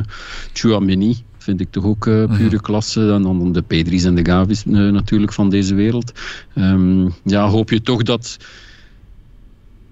Chouameni 0.53 1.17
vind 1.37 1.61
ik 1.61 1.71
toch 1.71 1.83
ook 1.83 2.05
uh, 2.05 2.25
pure 2.25 2.55
mhm. 2.55 2.57
klasse. 2.57 3.11
En 3.11 3.21
dan 3.21 3.51
de 3.51 3.61
Pedri's 3.61 4.03
en 4.03 4.15
de 4.15 4.25
Gavi's 4.25 4.65
natuurlijk 4.65 5.33
van 5.33 5.49
deze 5.49 5.75
wereld. 5.75 6.11
Um, 6.55 7.13
ja, 7.23 7.47
hoop 7.47 7.69
je 7.69 7.81
toch 7.81 8.03
dat 8.03 8.37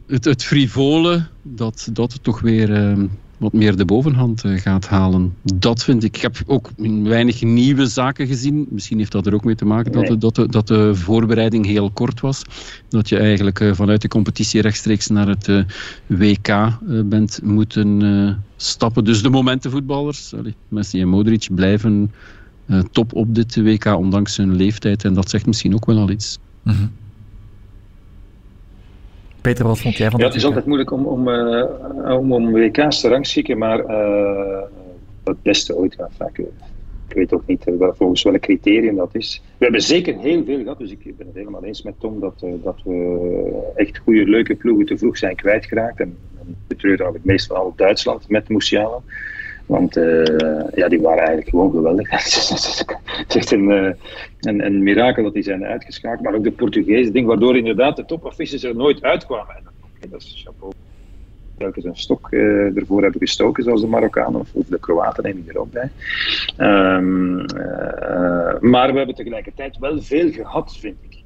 het, 0.08 0.26
het 0.26 0.44
frivole, 0.44 1.26
dat 1.42 1.90
dat 1.92 2.24
toch 2.24 2.42
weer... 2.42 2.70
Uh, 2.70 3.04
wat 3.38 3.54
meer 3.54 3.78
de 3.78 3.86
bovenhand 3.86 4.44
eh, 4.44 4.58
gaat 4.58 4.88
halen. 4.88 5.34
Dat 5.56 5.84
vind 5.84 6.04
ik. 6.04 6.16
Ik 6.16 6.22
heb 6.22 6.38
ook 6.46 6.70
weinig 7.04 7.42
nieuwe 7.42 7.88
zaken 7.88 8.28
gezien. 8.28 8.68
Misschien 8.70 8.98
heeft 8.98 9.12
dat 9.12 9.26
er 9.26 9.34
ook 9.34 9.44
mee 9.44 9.56
te 9.56 9.66
maken 9.66 9.92
dat, 9.92 10.08
de, 10.08 10.18
dat, 10.18 10.36
de, 10.36 10.48
dat 10.48 10.68
de 10.68 10.96
voorbereiding 10.96 11.66
heel 11.66 11.92
kort 11.92 12.20
was. 12.20 12.42
Dat 12.90 13.10
je 13.10 13.18
eigenlijk 13.18 13.60
eh, 13.60 13.74
vanuit 13.74 14.02
de 14.02 14.08
competitie 14.08 14.62
rechtstreeks 14.62 15.08
naar 15.08 15.28
het 15.28 15.48
eh, 15.48 15.64
WK 16.06 16.78
bent 17.06 17.40
moeten 17.44 18.44
stappen. 18.56 19.04
Dus 19.04 19.22
de 19.22 19.30
momentenvoetballers, 19.30 20.34
Messi 20.68 21.02
en 21.02 21.08
Modric, 21.08 21.48
blijven 21.52 22.12
top 22.92 23.14
op 23.14 23.36
dit 23.36 23.56
WK, 23.56 23.86
ondanks 23.86 24.38
hun 24.38 24.56
leeftijd. 24.56 25.04
En 25.04 25.14
dat 25.14 25.30
zegt 25.30 25.46
misschien 25.46 25.74
ook 25.74 25.86
wel 25.86 25.98
al 25.98 26.10
iets. 26.10 26.40
Mm 26.64 26.92
Peter, 29.48 29.66
wat 29.66 29.80
vond 29.80 29.98
jij 29.98 30.10
van 30.10 30.20
ja, 30.20 30.26
Het 30.26 30.36
is 30.36 30.46
altijd 30.46 30.66
moeilijk 30.66 30.92
om, 30.92 31.06
om, 31.06 31.28
uh, 31.28 32.18
om, 32.18 32.34
om 32.34 32.52
WK's 32.52 33.02
te 33.02 33.08
rangschikken, 33.08 33.58
maar 33.58 33.80
uh, 33.80 34.62
het 35.24 35.42
beste 35.42 35.76
ooit. 35.76 35.96
Ja, 35.98 36.10
vaak, 36.18 36.38
ik 37.08 37.16
weet 37.16 37.34
ook 37.34 37.44
niet 37.46 37.68
uh, 37.68 37.88
volgens 37.92 38.24
welk 38.24 38.40
criterium 38.40 38.96
dat 38.96 39.16
is. 39.16 39.42
We 39.58 39.64
hebben 39.64 39.82
zeker 39.82 40.18
heel 40.18 40.44
veel 40.44 40.62
gehad, 40.62 40.78
dus 40.78 40.92
ik 40.92 41.18
ben 41.18 41.28
het 41.28 41.36
helemaal 41.36 41.64
eens 41.64 41.82
met 41.82 42.00
Tom 42.00 42.20
dat, 42.20 42.46
dat 42.64 42.82
we 42.84 43.72
echt 43.76 43.98
goede, 43.98 44.24
leuke 44.24 44.56
ploegen 44.56 44.86
te 44.86 44.98
vroeg 44.98 45.18
zijn 45.18 45.36
kwijtgeraakt. 45.36 46.00
En, 46.00 46.18
en 46.40 46.56
betreur 46.68 47.06
het 47.06 47.26
meest 47.26 47.48
van 47.48 47.58
al 47.58 47.74
Duitsland 47.76 48.30
met 48.30 48.50
Musiala. 48.50 49.02
Want 49.68 49.98
uh, 49.98 50.24
ja, 50.76 50.88
die 50.88 51.02
waren 51.02 51.18
eigenlijk 51.18 51.50
gewoon 51.50 51.72
geweldig. 51.72 52.10
het 52.12 53.26
is 53.28 53.36
echt 53.36 53.52
een, 53.52 53.70
uh, 53.70 53.92
een, 54.40 54.66
een, 54.66 54.84
mirakel 54.84 55.24
dat 55.24 55.34
die 55.34 55.44
zijn 55.44 55.66
uitgeschakeld. 55.66 56.22
Maar 56.22 56.34
ook 56.34 56.44
de 56.44 56.52
Portugese 56.52 57.12
ding, 57.12 57.28
waardoor 57.28 57.58
inderdaad 57.58 57.96
de 57.96 58.06
topofficials 58.06 58.64
er 58.64 58.76
nooit 58.76 59.04
uitkwamen. 59.04 59.56
En 59.56 59.64
okay, 59.96 60.10
dat 60.10 60.22
is 60.22 60.42
chapeau. 60.46 60.74
Telkens 61.58 61.86
een 61.86 61.96
stok 61.96 62.28
uh, 62.32 62.78
ervoor 62.78 63.02
hebben 63.02 63.20
gestoken, 63.20 63.64
zoals 63.64 63.82
de 63.82 63.88
Marokkanen 63.88 64.40
of, 64.40 64.50
of 64.54 64.66
de 64.66 64.80
Kroaten, 64.80 65.24
neem 65.24 65.38
ik 65.38 65.54
er 65.54 65.60
ook 65.60 65.72
bij. 65.72 65.90
Um, 66.58 67.46
maar 68.70 68.92
we 68.92 68.98
hebben 68.98 69.16
tegelijkertijd 69.16 69.78
wel 69.78 70.02
veel 70.02 70.32
gehad, 70.32 70.78
vind 70.78 70.98
ik. 71.10 71.24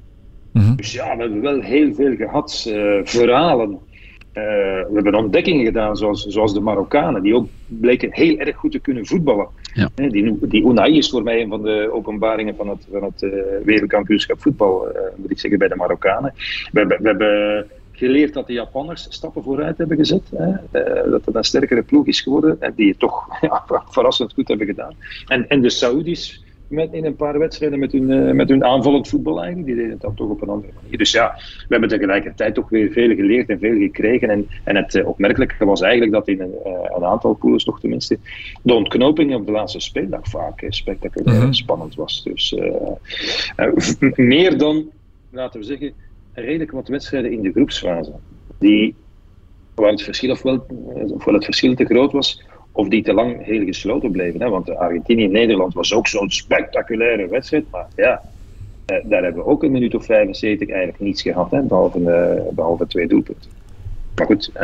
Mm 0.52 0.62
-hmm. 0.62 0.76
Dus 0.76 0.92
ja, 0.92 1.16
we 1.16 1.22
hebben 1.22 1.40
wel 1.40 1.60
heel 1.60 1.94
veel 1.94 2.16
gehad. 2.16 2.60
verhalen 3.04 3.78
uh, 4.34 4.42
we 4.42 4.90
hebben 4.94 5.14
ontdekkingen 5.14 5.64
gedaan, 5.64 5.96
zoals, 5.96 6.26
zoals 6.26 6.54
de 6.54 6.60
Marokkanen, 6.60 7.22
die 7.22 7.34
ook 7.34 7.48
bleken 7.66 8.12
heel 8.12 8.38
erg 8.38 8.56
goed 8.56 8.72
te 8.72 8.78
kunnen 8.78 9.06
voetballen. 9.06 9.48
Ja. 9.74 9.90
Die, 9.94 10.38
die 10.48 10.64
Unai 10.64 10.96
is 10.96 11.10
voor 11.10 11.22
mij 11.22 11.40
een 11.40 11.48
van 11.48 11.62
de 11.62 11.90
openbaringen 11.92 12.56
van 12.56 12.68
het, 12.68 12.86
van 12.90 13.02
het 13.02 13.22
uh, 13.22 13.32
wereldkampioenschap 13.64 14.40
voetbal, 14.40 14.88
uh, 14.88 14.98
moet 15.16 15.30
ik 15.30 15.38
zeggen, 15.38 15.58
bij 15.58 15.68
de 15.68 15.76
Marokkanen. 15.76 16.32
We 16.72 16.78
hebben, 16.78 17.02
we 17.02 17.08
hebben 17.08 17.66
geleerd 17.92 18.34
dat 18.34 18.46
de 18.46 18.52
Japanners 18.52 19.06
stappen 19.08 19.42
vooruit 19.42 19.78
hebben 19.78 19.96
gezet. 19.96 20.30
Hè. 20.36 20.52
Dat 21.10 21.24
het 21.24 21.34
een 21.34 21.44
sterkere 21.44 21.82
ploeg 21.82 22.06
is 22.06 22.20
geworden, 22.20 22.56
en 22.60 22.72
die 22.76 22.88
het 22.88 22.98
toch 22.98 23.26
ja, 23.40 23.64
verrassend 23.88 24.32
goed 24.32 24.48
hebben 24.48 24.66
gedaan. 24.66 24.94
En, 25.26 25.48
en 25.48 25.60
de 25.60 25.70
Saoedi's 25.70 26.44
met, 26.72 26.92
in 26.92 27.04
een 27.04 27.16
paar 27.16 27.38
wedstrijden 27.38 27.78
met 27.78 27.92
hun, 27.92 28.10
uh, 28.10 28.32
met 28.32 28.48
hun 28.48 28.64
aanvallend 28.64 29.08
voetbal 29.08 29.38
eigenlijk. 29.38 29.66
Die 29.66 29.76
deden 29.76 29.90
het 29.90 30.00
dan 30.00 30.14
toch 30.14 30.28
op 30.28 30.42
een 30.42 30.48
andere 30.48 30.72
manier. 30.82 30.98
Dus 30.98 31.12
ja, 31.12 31.34
we 31.36 31.66
hebben 31.68 31.88
tegelijkertijd 31.88 32.54
toch 32.54 32.68
weer 32.68 32.92
veel 32.92 33.14
geleerd 33.14 33.48
en 33.48 33.58
veel 33.58 33.78
gekregen. 33.78 34.30
En, 34.30 34.46
en 34.64 34.76
het 34.76 34.94
uh, 34.94 35.08
opmerkelijke 35.08 35.64
was 35.64 35.80
eigenlijk 35.80 36.12
dat 36.12 36.28
in 36.28 36.40
een, 36.40 36.54
uh, 36.66 36.72
een 36.96 37.04
aantal 37.04 37.34
pools 37.34 37.64
toch 37.64 37.80
tenminste 37.80 38.18
de 38.62 38.74
ontknoping 38.74 39.34
op 39.34 39.46
de 39.46 39.52
laatste 39.52 39.80
speeldag 39.80 40.28
vaak 40.28 40.64
spectaculair 40.68 41.40
-hmm. 41.40 41.52
spannend 41.52 41.94
was. 41.94 42.22
Dus 42.22 42.56
meer 44.16 44.58
dan, 44.58 44.90
laten 45.30 45.60
we 45.60 45.66
zeggen, 45.66 45.92
redelijk 46.32 46.70
wat 46.70 46.88
wedstrijden 46.88 47.32
in 47.32 47.42
de 47.42 47.52
groepsfase. 47.52 48.12
Die, 48.58 48.94
waar 49.74 49.90
het 49.90 50.02
verschil, 50.02 50.30
ofwel, 50.30 50.66
ofwel 50.94 51.34
het 51.34 51.44
verschil 51.44 51.74
te 51.74 51.84
groot 51.84 52.12
was, 52.12 52.42
of 52.72 52.88
die 52.88 53.02
te 53.02 53.12
lang 53.12 53.44
heel 53.44 53.64
gesloten 53.64 54.10
bleven. 54.10 54.40
Hè? 54.40 54.48
Want 54.48 54.76
Argentinië-Nederland 54.76 55.74
was 55.74 55.94
ook 55.94 56.06
zo'n 56.06 56.30
spectaculaire 56.30 57.28
wedstrijd. 57.28 57.64
Maar 57.70 57.86
ja, 57.96 58.22
eh, 58.86 58.96
daar 59.04 59.22
hebben 59.22 59.42
we 59.42 59.48
ook 59.48 59.62
een 59.62 59.72
minuut 59.72 59.94
of 59.94 60.04
75 60.04 60.68
eigenlijk 60.68 61.00
niets 61.00 61.22
gehad, 61.22 61.50
hè? 61.50 61.62
Behalve, 61.62 62.10
eh, 62.10 62.54
behalve 62.54 62.86
twee 62.86 63.08
doelpunten. 63.08 63.50
Maar 64.16 64.26
goed, 64.26 64.50
uh, 64.56 64.62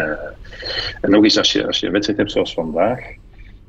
en 1.00 1.10
nog 1.10 1.22
eens, 1.22 1.38
als 1.38 1.52
je, 1.52 1.66
als 1.66 1.80
je 1.80 1.86
een 1.86 1.92
wedstrijd 1.92 2.18
hebt 2.18 2.32
zoals 2.32 2.54
vandaag, 2.54 3.00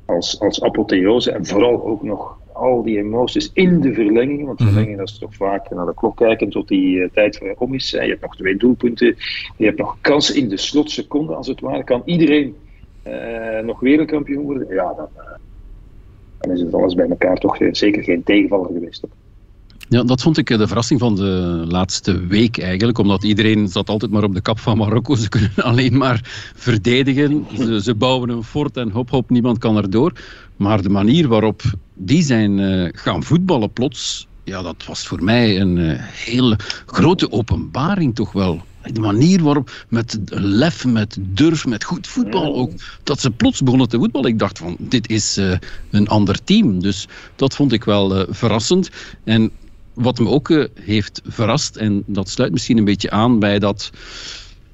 als, 0.04 0.40
als 0.40 0.62
apotheose 0.62 1.32
en 1.32 1.46
vooral 1.46 1.84
ook 1.84 2.02
nog 2.02 2.38
al 2.52 2.82
die 2.82 2.98
emoties 2.98 3.50
in 3.52 3.80
de 3.80 3.94
verlenging, 3.94 4.46
want 4.46 4.58
de 4.58 4.64
verlenging 4.64 4.96
dat 4.96 5.08
is 5.08 5.18
toch 5.18 5.34
vaak 5.34 5.70
naar 5.70 5.86
de 5.86 5.94
klok 5.94 6.16
kijken 6.16 6.50
tot 6.50 6.68
die 6.68 6.96
uh, 6.96 7.08
tijd 7.12 7.40
om 7.58 7.74
is. 7.74 7.92
Hè? 7.92 8.02
Je 8.02 8.08
hebt 8.08 8.20
nog 8.20 8.36
twee 8.36 8.56
doelpunten, 8.56 9.16
je 9.56 9.64
hebt 9.64 9.78
nog 9.78 9.96
kansen 10.00 10.36
in 10.36 10.48
de 10.48 10.56
slotseconde 10.56 11.34
als 11.34 11.46
het 11.46 11.60
ware. 11.60 11.84
Kan 11.84 12.02
iedereen 12.04 12.56
nog 13.64 13.80
wereldkampioen 13.80 14.44
worden, 14.44 14.74
ja, 14.74 14.94
dan, 14.94 15.08
uh, 15.16 15.22
dan, 16.38 16.52
is 16.52 16.60
het 16.60 16.74
alles 16.74 16.94
bij 16.94 17.08
elkaar 17.08 17.36
toch 17.36 17.56
zeker 17.70 18.02
geen 18.02 18.22
tegenvaller 18.22 18.70
geweest. 18.72 19.06
Ja, 19.88 20.02
dat 20.02 20.20
vond 20.22 20.38
ik 20.38 20.46
de 20.46 20.66
verrassing 20.66 21.00
van 21.00 21.16
de 21.16 21.64
laatste 21.68 22.26
week 22.26 22.58
eigenlijk. 22.58 22.98
Omdat 22.98 23.24
iedereen 23.24 23.68
zat 23.68 23.88
altijd 23.88 24.10
maar 24.10 24.22
op 24.22 24.34
de 24.34 24.40
kap 24.40 24.58
van 24.58 24.76
Marokko. 24.76 25.14
Ze 25.14 25.28
kunnen 25.28 25.52
alleen 25.70 25.96
maar 25.96 26.50
verdedigen. 26.54 27.46
Ze, 27.82 27.94
bouwen 27.94 28.28
een 28.28 28.44
fort 28.44 28.76
en 28.76 28.90
hop 28.90 29.10
hop, 29.10 29.30
niemand 29.30 29.58
kan 29.58 29.76
erdoor. 29.76 30.12
Maar 30.56 30.82
de 30.82 30.88
manier 30.88 31.28
waarop 31.28 31.62
die 31.94 32.22
zijn 32.22 32.58
gaan 32.94 33.22
voetballen 33.22 33.72
plots... 33.72 34.28
Ja, 34.44 34.62
dat 34.62 34.84
was 34.86 35.06
voor 35.06 35.22
mij 35.22 35.60
een 35.60 35.78
hele 36.00 36.58
grote 36.86 37.32
openbaring 37.32 38.14
toch 38.14 38.32
wel. 38.32 38.60
De 38.92 39.00
manier 39.00 39.42
waarop, 39.42 39.86
met 39.88 40.18
lef, 40.30 40.84
met 40.84 41.16
durf, 41.20 41.66
met 41.66 41.84
goed 41.84 42.06
voetbal 42.06 42.54
ook, 42.54 42.72
dat 43.02 43.20
ze 43.20 43.30
plots 43.30 43.62
begonnen 43.62 43.88
te 43.88 43.98
voetballen. 43.98 44.30
Ik 44.30 44.38
dacht 44.38 44.58
van, 44.58 44.76
dit 44.78 45.08
is 45.08 45.38
uh, 45.38 45.56
een 45.90 46.08
ander 46.08 46.44
team. 46.44 46.82
Dus 46.82 47.08
dat 47.36 47.54
vond 47.54 47.72
ik 47.72 47.84
wel 47.84 48.16
uh, 48.16 48.22
verrassend. 48.28 48.90
En 49.24 49.50
wat 49.94 50.18
me 50.18 50.28
ook 50.28 50.48
uh, 50.48 50.64
heeft 50.74 51.20
verrast, 51.24 51.76
en 51.76 52.02
dat 52.06 52.28
sluit 52.28 52.52
misschien 52.52 52.78
een 52.78 52.84
beetje 52.84 53.10
aan 53.10 53.38
bij 53.38 53.58
dat... 53.58 53.90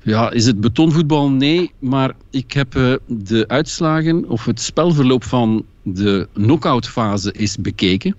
Ja, 0.02 0.30
is 0.30 0.46
het 0.46 0.60
betonvoetbal? 0.60 1.30
Nee, 1.30 1.72
maar 1.78 2.12
ik 2.30 2.52
heb 2.52 2.98
de 3.06 3.44
uitslagen 3.48 4.28
of 4.28 4.44
het 4.44 4.60
spelverloop 4.60 5.24
van 5.24 5.64
de 5.82 6.28
knock-out 6.32 6.88
fase 6.88 7.32
is 7.32 7.56
bekeken. 7.56 8.14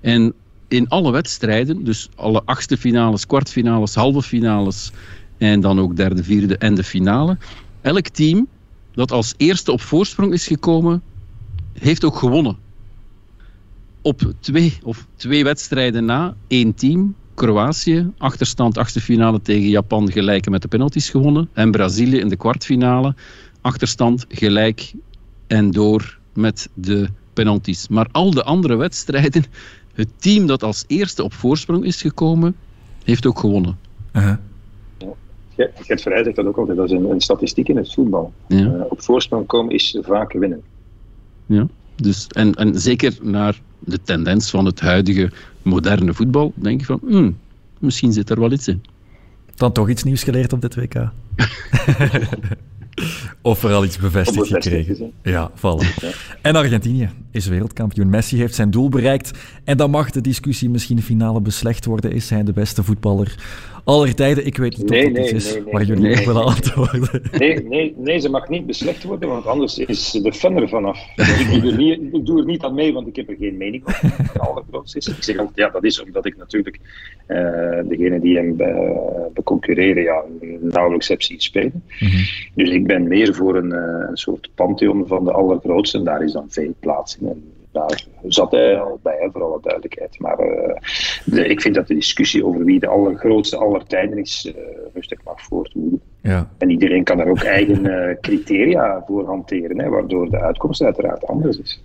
En 0.00 0.34
in 0.70 0.88
alle 0.88 1.12
wedstrijden, 1.12 1.84
dus 1.84 2.08
alle 2.14 2.42
achtste 2.44 2.76
finales, 2.76 3.26
kwartfinales, 3.26 3.94
halve 3.94 4.22
finales 4.22 4.90
en 5.38 5.60
dan 5.60 5.80
ook 5.80 5.96
derde, 5.96 6.24
vierde 6.24 6.56
en 6.56 6.74
de 6.74 6.84
finale. 6.84 7.38
Elk 7.80 8.08
team 8.08 8.46
dat 8.92 9.12
als 9.12 9.34
eerste 9.36 9.72
op 9.72 9.80
voorsprong 9.80 10.32
is 10.32 10.46
gekomen, 10.46 11.02
heeft 11.72 12.04
ook 12.04 12.16
gewonnen. 12.16 12.56
Op 14.02 14.32
twee, 14.40 14.78
of 14.82 15.06
twee 15.16 15.44
wedstrijden 15.44 16.04
na, 16.04 16.34
één 16.46 16.74
team, 16.74 17.14
Kroatië, 17.34 18.10
achterstand 18.18 18.78
achtste 18.78 19.00
finale 19.00 19.42
tegen 19.42 19.68
Japan, 19.68 20.12
gelijk 20.12 20.50
met 20.50 20.62
de 20.62 20.68
penalties 20.68 21.10
gewonnen. 21.10 21.48
En 21.52 21.70
Brazilië 21.70 22.18
in 22.18 22.28
de 22.28 22.36
kwartfinale, 22.36 23.14
achterstand 23.60 24.24
gelijk 24.28 24.92
en 25.46 25.70
door 25.70 26.18
met 26.34 26.68
de 26.74 27.08
penalties. 27.32 27.88
Maar 27.88 28.08
al 28.12 28.30
de 28.30 28.44
andere 28.44 28.76
wedstrijden 28.76 29.44
het 29.92 30.08
team 30.16 30.46
dat 30.46 30.62
als 30.62 30.84
eerste 30.86 31.22
op 31.22 31.32
voorsprong 31.32 31.84
is 31.84 32.00
gekomen, 32.00 32.56
heeft 33.04 33.26
ook 33.26 33.38
gewonnen. 33.38 33.78
Uh 34.12 34.22
-huh. 34.22 34.36
Gert 35.74 36.02
Vrij 36.02 36.24
zegt 36.24 36.36
dat 36.36 36.46
ook 36.46 36.56
altijd, 36.56 36.76
dat 36.76 36.90
is 36.90 36.96
een, 36.96 37.10
een 37.10 37.20
statistiek 37.20 37.68
in 37.68 37.76
het 37.76 37.94
voetbal. 37.94 38.32
Ja. 38.46 38.56
Uh, 38.56 38.82
op 38.88 39.02
voorsprong 39.02 39.46
komen 39.46 39.74
is 39.74 39.98
vaak 40.00 40.32
winnen. 40.32 40.62
Ja, 41.46 41.66
dus, 41.96 42.26
en, 42.26 42.54
en 42.54 42.80
zeker 42.80 43.18
naar 43.22 43.60
de 43.78 44.02
tendens 44.02 44.50
van 44.50 44.64
het 44.64 44.80
huidige 44.80 45.30
moderne 45.62 46.14
voetbal, 46.14 46.52
denk 46.54 46.80
ik 46.80 46.86
van, 46.86 47.00
hmm, 47.06 47.38
misschien 47.78 48.12
zit 48.12 48.30
er 48.30 48.40
wel 48.40 48.52
iets 48.52 48.68
in. 48.68 48.82
Dan 49.54 49.72
toch 49.72 49.88
iets 49.88 50.02
nieuws 50.02 50.22
geleerd 50.22 50.52
op 50.52 50.60
dit 50.60 50.74
WK. 50.74 50.94
Of 53.42 53.58
vooral 53.58 53.84
iets 53.84 53.98
bevestigd 53.98 54.48
gekregen. 54.48 55.12
Ja, 55.22 55.50
vallen. 55.54 55.86
Ja. 56.00 56.10
En 56.42 56.56
Argentinië 56.56 57.10
is 57.30 57.46
wereldkampioen. 57.46 58.10
Messi 58.10 58.38
heeft 58.38 58.54
zijn 58.54 58.70
doel 58.70 58.88
bereikt. 58.88 59.30
En 59.64 59.76
dan 59.76 59.90
mag 59.90 60.10
de 60.10 60.20
discussie 60.20 60.70
misschien 60.70 61.02
finale 61.02 61.40
beslecht 61.40 61.84
worden. 61.84 62.12
Is 62.12 62.30
hij 62.30 62.42
de 62.42 62.52
beste 62.52 62.82
voetballer 62.82 63.34
aller 63.84 64.14
tijden? 64.14 64.46
Ik 64.46 64.56
weet 64.56 64.78
niet 64.78 64.88
nee, 64.88 65.06
of 65.06 65.12
dat 65.12 65.22
nee, 65.22 65.32
is 65.32 65.54
nee, 65.54 65.62
waar 65.72 65.84
jullie 65.84 66.18
op 66.18 66.24
willen 66.24 66.44
antwoorden. 66.44 67.22
Nee, 67.38 67.62
nee, 67.64 67.94
nee, 67.96 68.18
ze 68.18 68.28
mag 68.28 68.48
niet 68.48 68.66
beslecht 68.66 69.02
worden, 69.04 69.28
want 69.28 69.46
anders 69.46 69.78
is 69.78 70.10
de 70.10 70.32
fan 70.32 70.56
er 70.56 70.68
vanaf. 70.68 70.98
ik, 71.16 71.60
doe 71.62 71.70
er 71.70 71.76
niet, 71.76 72.00
ik 72.12 72.26
doe 72.26 72.38
er 72.38 72.44
niet 72.44 72.62
aan 72.62 72.74
mee, 72.74 72.92
want 72.92 73.06
ik 73.06 73.16
heb 73.16 73.28
er 73.28 73.36
geen 73.38 73.56
mening 73.56 73.84
allergrootste 74.36 74.98
is. 74.98 75.08
Ik 75.08 75.22
zeg 75.22 75.36
altijd, 75.36 75.56
ja, 75.56 75.68
dat 75.68 75.84
is 75.84 76.02
omdat 76.02 76.26
ik 76.26 76.36
natuurlijk 76.36 76.78
uh, 77.28 77.38
degene 77.88 78.20
die 78.20 78.36
hem 78.36 78.56
be, 78.56 79.30
beconcurreren, 79.34 80.02
ja, 80.02 80.22
nauwelijks 80.60 81.08
heb 81.08 81.22
zien 81.22 81.40
spelen. 81.40 81.82
Mm 82.00 82.08
-hmm. 82.08 82.24
Dus 82.54 82.70
ik 82.70 82.86
ben 82.92 83.08
meer 83.08 83.34
voor 83.34 83.56
een, 83.56 83.72
uh, 83.72 84.08
een 84.08 84.16
soort 84.16 84.50
pantheon 84.54 85.06
van 85.06 85.24
de 85.24 85.32
allergrootste. 85.32 85.98
En 85.98 86.04
daar 86.04 86.22
is 86.22 86.32
dan 86.32 86.46
veel 86.48 86.74
plaats 86.80 87.18
in. 87.18 87.28
En 87.28 87.42
daar 87.72 88.06
zat 88.26 88.50
hij 88.50 88.80
al 88.80 88.98
bij, 89.02 89.16
hè, 89.20 89.30
voor 89.30 89.42
alle 89.42 89.58
duidelijkheid. 89.62 90.18
Maar 90.18 90.38
uh, 90.40 90.74
de, 91.24 91.46
ik 91.46 91.60
vind 91.60 91.74
dat 91.74 91.86
de 91.86 91.94
discussie 91.94 92.44
over 92.44 92.64
wie 92.64 92.80
de 92.80 92.86
allergrootste 92.86 93.56
aller 93.56 93.86
tijden 93.86 94.18
is, 94.18 94.52
uh, 94.56 94.62
rustig 94.94 95.18
mag 95.24 95.42
voortduren. 95.42 96.00
Ja. 96.20 96.50
En 96.58 96.70
iedereen 96.70 97.04
kan 97.04 97.16
daar 97.16 97.28
ook 97.28 97.42
eigen 97.42 97.84
uh, 97.84 98.16
criteria 98.20 99.02
voor 99.06 99.26
hanteren, 99.26 99.80
hè, 99.80 99.88
waardoor 99.88 100.30
de 100.30 100.40
uitkomst 100.40 100.82
uiteraard 100.82 101.26
anders 101.26 101.58
is. 101.58 101.82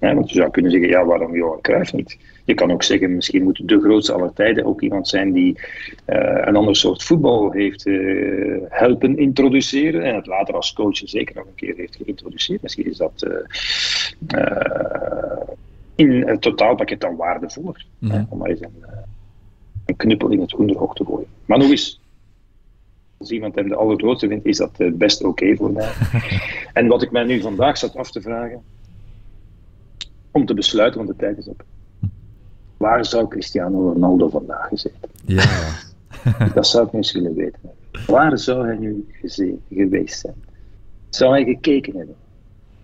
Ja, 0.00 0.14
want 0.14 0.30
je 0.30 0.34
zou 0.34 0.50
kunnen 0.50 0.70
zeggen, 0.70 0.88
ja, 0.88 1.04
waarom 1.04 1.34
Johan 1.34 1.60
Cruijff 1.60 1.92
niet? 1.92 2.18
Je 2.44 2.54
kan 2.54 2.72
ook 2.72 2.82
zeggen, 2.82 3.14
misschien 3.14 3.42
moet 3.42 3.68
de 3.68 3.80
grootste 3.80 4.12
aller 4.12 4.32
tijden 4.32 4.64
ook 4.64 4.80
iemand 4.80 5.08
zijn 5.08 5.32
die 5.32 5.58
uh, 6.06 6.42
een 6.44 6.56
ander 6.56 6.76
soort 6.76 7.02
voetbal 7.02 7.50
heeft 7.50 7.86
uh, 7.86 8.56
helpen 8.68 9.18
introduceren 9.18 10.02
en 10.02 10.14
het 10.14 10.26
later 10.26 10.54
als 10.54 10.72
coach 10.72 10.96
zeker 11.04 11.34
nog 11.34 11.46
een 11.46 11.54
keer 11.54 11.74
heeft 11.76 11.96
geïntroduceerd. 11.96 12.62
Misschien 12.62 12.86
is 12.86 12.96
dat 12.96 13.26
uh, 13.28 13.36
in 15.94 16.28
het 16.28 16.40
totaalpakket 16.40 17.00
dan 17.00 17.16
waardevoller. 17.16 17.86
Mm 17.98 18.10
-hmm. 18.10 18.26
om 18.28 18.38
maar 18.38 18.48
eens 18.48 18.60
een, 18.60 18.84
een, 19.86 19.96
knuppel 19.96 20.28
in 20.28 20.40
het 20.40 20.50
hoenderhok 20.50 20.94
te 20.96 21.04
gooien. 21.04 21.28
Maar 21.44 21.58
nog 21.58 21.70
eens, 21.70 22.00
als 23.16 23.30
iemand 23.30 23.54
hem 23.54 23.68
de 23.68 23.74
allergrootste 23.74 24.28
vindt, 24.28 24.46
is 24.46 24.56
dat 24.56 24.72
best 24.92 25.20
oké 25.20 25.28
okay 25.30 25.56
voor 25.56 25.72
mij. 25.72 25.92
en 26.72 26.86
wat 26.86 27.02
ik 27.02 27.10
mij 27.10 27.24
nu 27.24 27.40
vandaag 27.40 27.78
zat 27.78 27.96
af 27.96 28.10
te 28.10 28.20
vragen, 28.20 28.62
om 30.30 30.46
te 30.46 30.54
besluiten, 30.54 31.04
want 31.04 31.10
de 31.10 31.24
tijd 31.24 31.38
is 31.38 31.48
op. 31.48 31.64
Waar 32.76 33.04
zou 33.04 33.28
Cristiano 33.28 33.92
Ronaldo 33.92 34.28
vandaag 34.28 34.68
gezeten? 34.68 35.10
Ja. 35.24 35.68
dat 36.54 36.66
zou 36.66 36.86
ik 36.86 36.92
nu 36.92 36.98
eens 36.98 37.12
willen 37.12 37.34
weten. 37.34 37.60
Waar 38.06 38.38
zou 38.38 38.66
hij 38.66 38.76
nu 38.76 39.06
geweest 39.68 40.20
zijn? 40.20 40.34
Zou 41.08 41.32
hij 41.32 41.44
gekeken 41.44 41.96
hebben? 41.96 42.14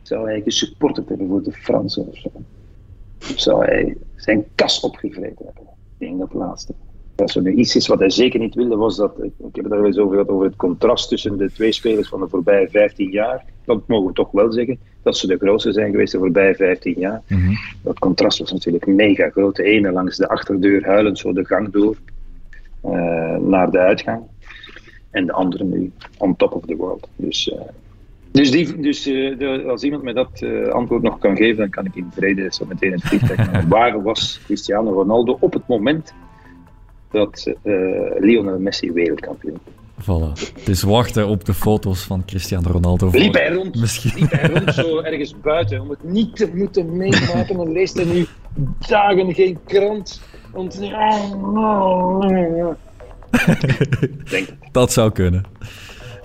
Zou 0.02 0.26
hij 0.26 0.40
gesupporterd 0.40 1.08
hebben 1.08 1.28
voor 1.28 1.42
de 1.42 1.52
Fransen 1.52 2.06
of 2.06 2.16
zo? 2.16 2.30
Zou 3.18 3.64
hij 3.64 3.96
zijn 4.16 4.44
kas 4.54 4.80
opgevreten 4.80 5.44
hebben? 5.44 5.62
Ik 5.98 6.06
denk 6.06 6.18
dat 6.18 6.32
laatste. 6.32 6.74
Als 7.16 7.36
er 7.36 7.42
nu 7.42 7.52
iets 7.52 7.76
is 7.76 7.86
wat 7.86 7.98
hij 7.98 8.10
zeker 8.10 8.40
niet 8.40 8.54
wilde, 8.54 8.76
was 8.76 8.96
dat. 8.96 9.12
Ik 9.22 9.54
heb 9.54 9.64
het 9.64 9.72
al 9.72 9.84
eens 9.84 9.98
over 9.98 10.12
gehad 10.12 10.28
over 10.28 10.46
het 10.46 10.56
contrast 10.56 11.08
tussen 11.08 11.38
de 11.38 11.52
twee 11.52 11.72
spelers 11.72 12.08
van 12.08 12.20
de 12.20 12.28
voorbije 12.28 12.68
15 12.70 13.10
jaar. 13.10 13.44
Dat 13.64 13.88
mogen 13.88 14.06
we 14.06 14.12
toch 14.12 14.30
wel 14.30 14.52
zeggen 14.52 14.78
dat 15.02 15.16
ze 15.16 15.26
de 15.26 15.36
grootste 15.36 15.72
zijn 15.72 15.90
geweest 15.90 16.12
de 16.12 16.18
voorbije 16.18 16.54
15 16.54 16.94
jaar. 16.98 17.22
Mm 17.28 17.38
-hmm. 17.38 17.56
Dat 17.82 17.98
contrast 17.98 18.38
was 18.38 18.52
natuurlijk 18.52 18.86
mega 18.86 19.30
groot. 19.30 19.56
De 19.56 19.62
ene 19.62 19.92
langs 19.92 20.16
de 20.16 20.28
achterdeur 20.28 20.84
huilend 20.86 21.18
zo 21.18 21.32
de 21.32 21.44
gang 21.44 21.72
door 21.72 21.96
uh, 22.84 23.36
naar 23.36 23.70
de 23.70 23.78
uitgang. 23.78 24.22
En 25.10 25.26
de 25.26 25.32
andere 25.32 25.64
nu 25.64 25.92
on 26.18 26.36
top 26.36 26.52
of 26.52 26.66
the 26.66 26.76
world. 26.76 27.08
Dus 27.16 27.48
uh, 27.48 27.60
Dus, 28.30 28.50
die, 28.50 28.80
dus 28.80 29.06
uh, 29.06 29.38
de, 29.38 29.64
als 29.66 29.82
iemand 29.82 30.02
mij 30.02 30.12
dat 30.12 30.44
antwoord 30.70 31.02
nog 31.02 31.18
kan 31.18 31.36
geven, 31.36 31.56
dan 31.56 31.70
kan 31.70 31.84
ik 31.84 31.94
in 31.94 32.08
vrede 32.10 32.46
zo 32.50 32.64
meteen 32.68 32.92
het 32.92 33.02
vliegtuig 33.02 33.64
Waar 33.68 34.02
was 34.02 34.40
Cristiano 34.44 34.92
Ronaldo 34.92 35.36
op 35.40 35.52
het 35.52 35.68
moment 35.68 36.14
dat 37.14 37.52
uh, 37.62 37.74
Lionel 38.18 38.58
Messi 38.58 38.92
wereldkampioen 38.92 39.58
Voilà. 40.02 40.32
Dus 40.64 40.82
wachten 40.82 41.26
op 41.28 41.44
de 41.44 41.54
foto's 41.54 42.00
van 42.00 42.24
Cristiano 42.24 42.70
Ronaldo. 42.70 43.08
Liep 43.12 43.34
hij 43.34 43.52
rond, 43.52 43.80
Misschien. 43.80 44.12
liep 44.14 44.30
hij 44.30 44.48
rond 44.48 44.74
zo 44.74 45.00
ergens 45.00 45.34
buiten 45.40 45.80
om 45.80 45.90
het 45.90 46.04
niet 46.04 46.36
te 46.36 46.50
moeten 46.54 46.96
meemaken 46.96 47.60
en 47.60 47.72
leest 47.72 47.94
hij 47.94 48.04
nu 48.04 48.26
dagen 48.88 49.34
geen 49.34 49.58
krant. 49.66 50.20
Te 50.68 50.78
Denk 54.30 54.48
Dat 54.72 54.92
zou 54.92 55.12
kunnen. 55.12 55.44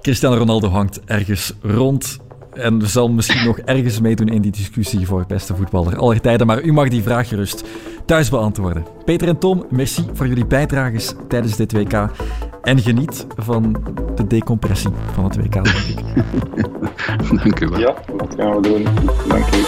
Cristiano 0.02 0.36
Ronaldo 0.38 0.68
hangt 0.68 1.02
ergens 1.06 1.54
rond 1.62 2.20
en 2.54 2.88
zal 2.88 3.10
misschien 3.10 3.46
nog 3.46 3.60
ergens 3.60 4.00
meedoen 4.00 4.28
in 4.28 4.42
die 4.42 4.52
discussie 4.52 5.08
voor 5.08 5.26
beste 5.28 5.56
voetballer 5.56 5.98
aller 5.98 6.22
tijden. 6.22 6.48
Maar 6.48 6.62
u 6.62 6.74
mag 6.74 6.88
die 6.88 7.04
vraag 7.04 7.28
gerust 7.28 7.64
thuis 8.10 8.30
beantwoorden. 8.30 8.86
Peter 9.06 9.28
en 9.28 9.38
Tom, 9.38 9.66
merci 9.70 10.06
voor 10.14 10.28
jullie 10.28 10.46
bijdrages 10.46 11.14
tijdens 11.28 11.56
dit 11.56 11.72
WK. 11.72 12.10
En 12.62 12.80
geniet 12.80 13.28
van 13.36 13.84
de 14.16 14.28
decompressie 14.28 14.92
van 15.14 15.24
het 15.24 15.36
WK, 15.36 15.54
denk 15.54 15.68
ik. 15.68 16.00
Dank 17.44 17.60
u 17.60 17.68
wel. 17.68 17.80
Ja, 17.80 17.94
dat 18.18 18.36
gaan 18.38 18.56
we 18.56 18.62
doen. 18.62 18.84
Dank 19.28 19.56
u. 19.56 19.64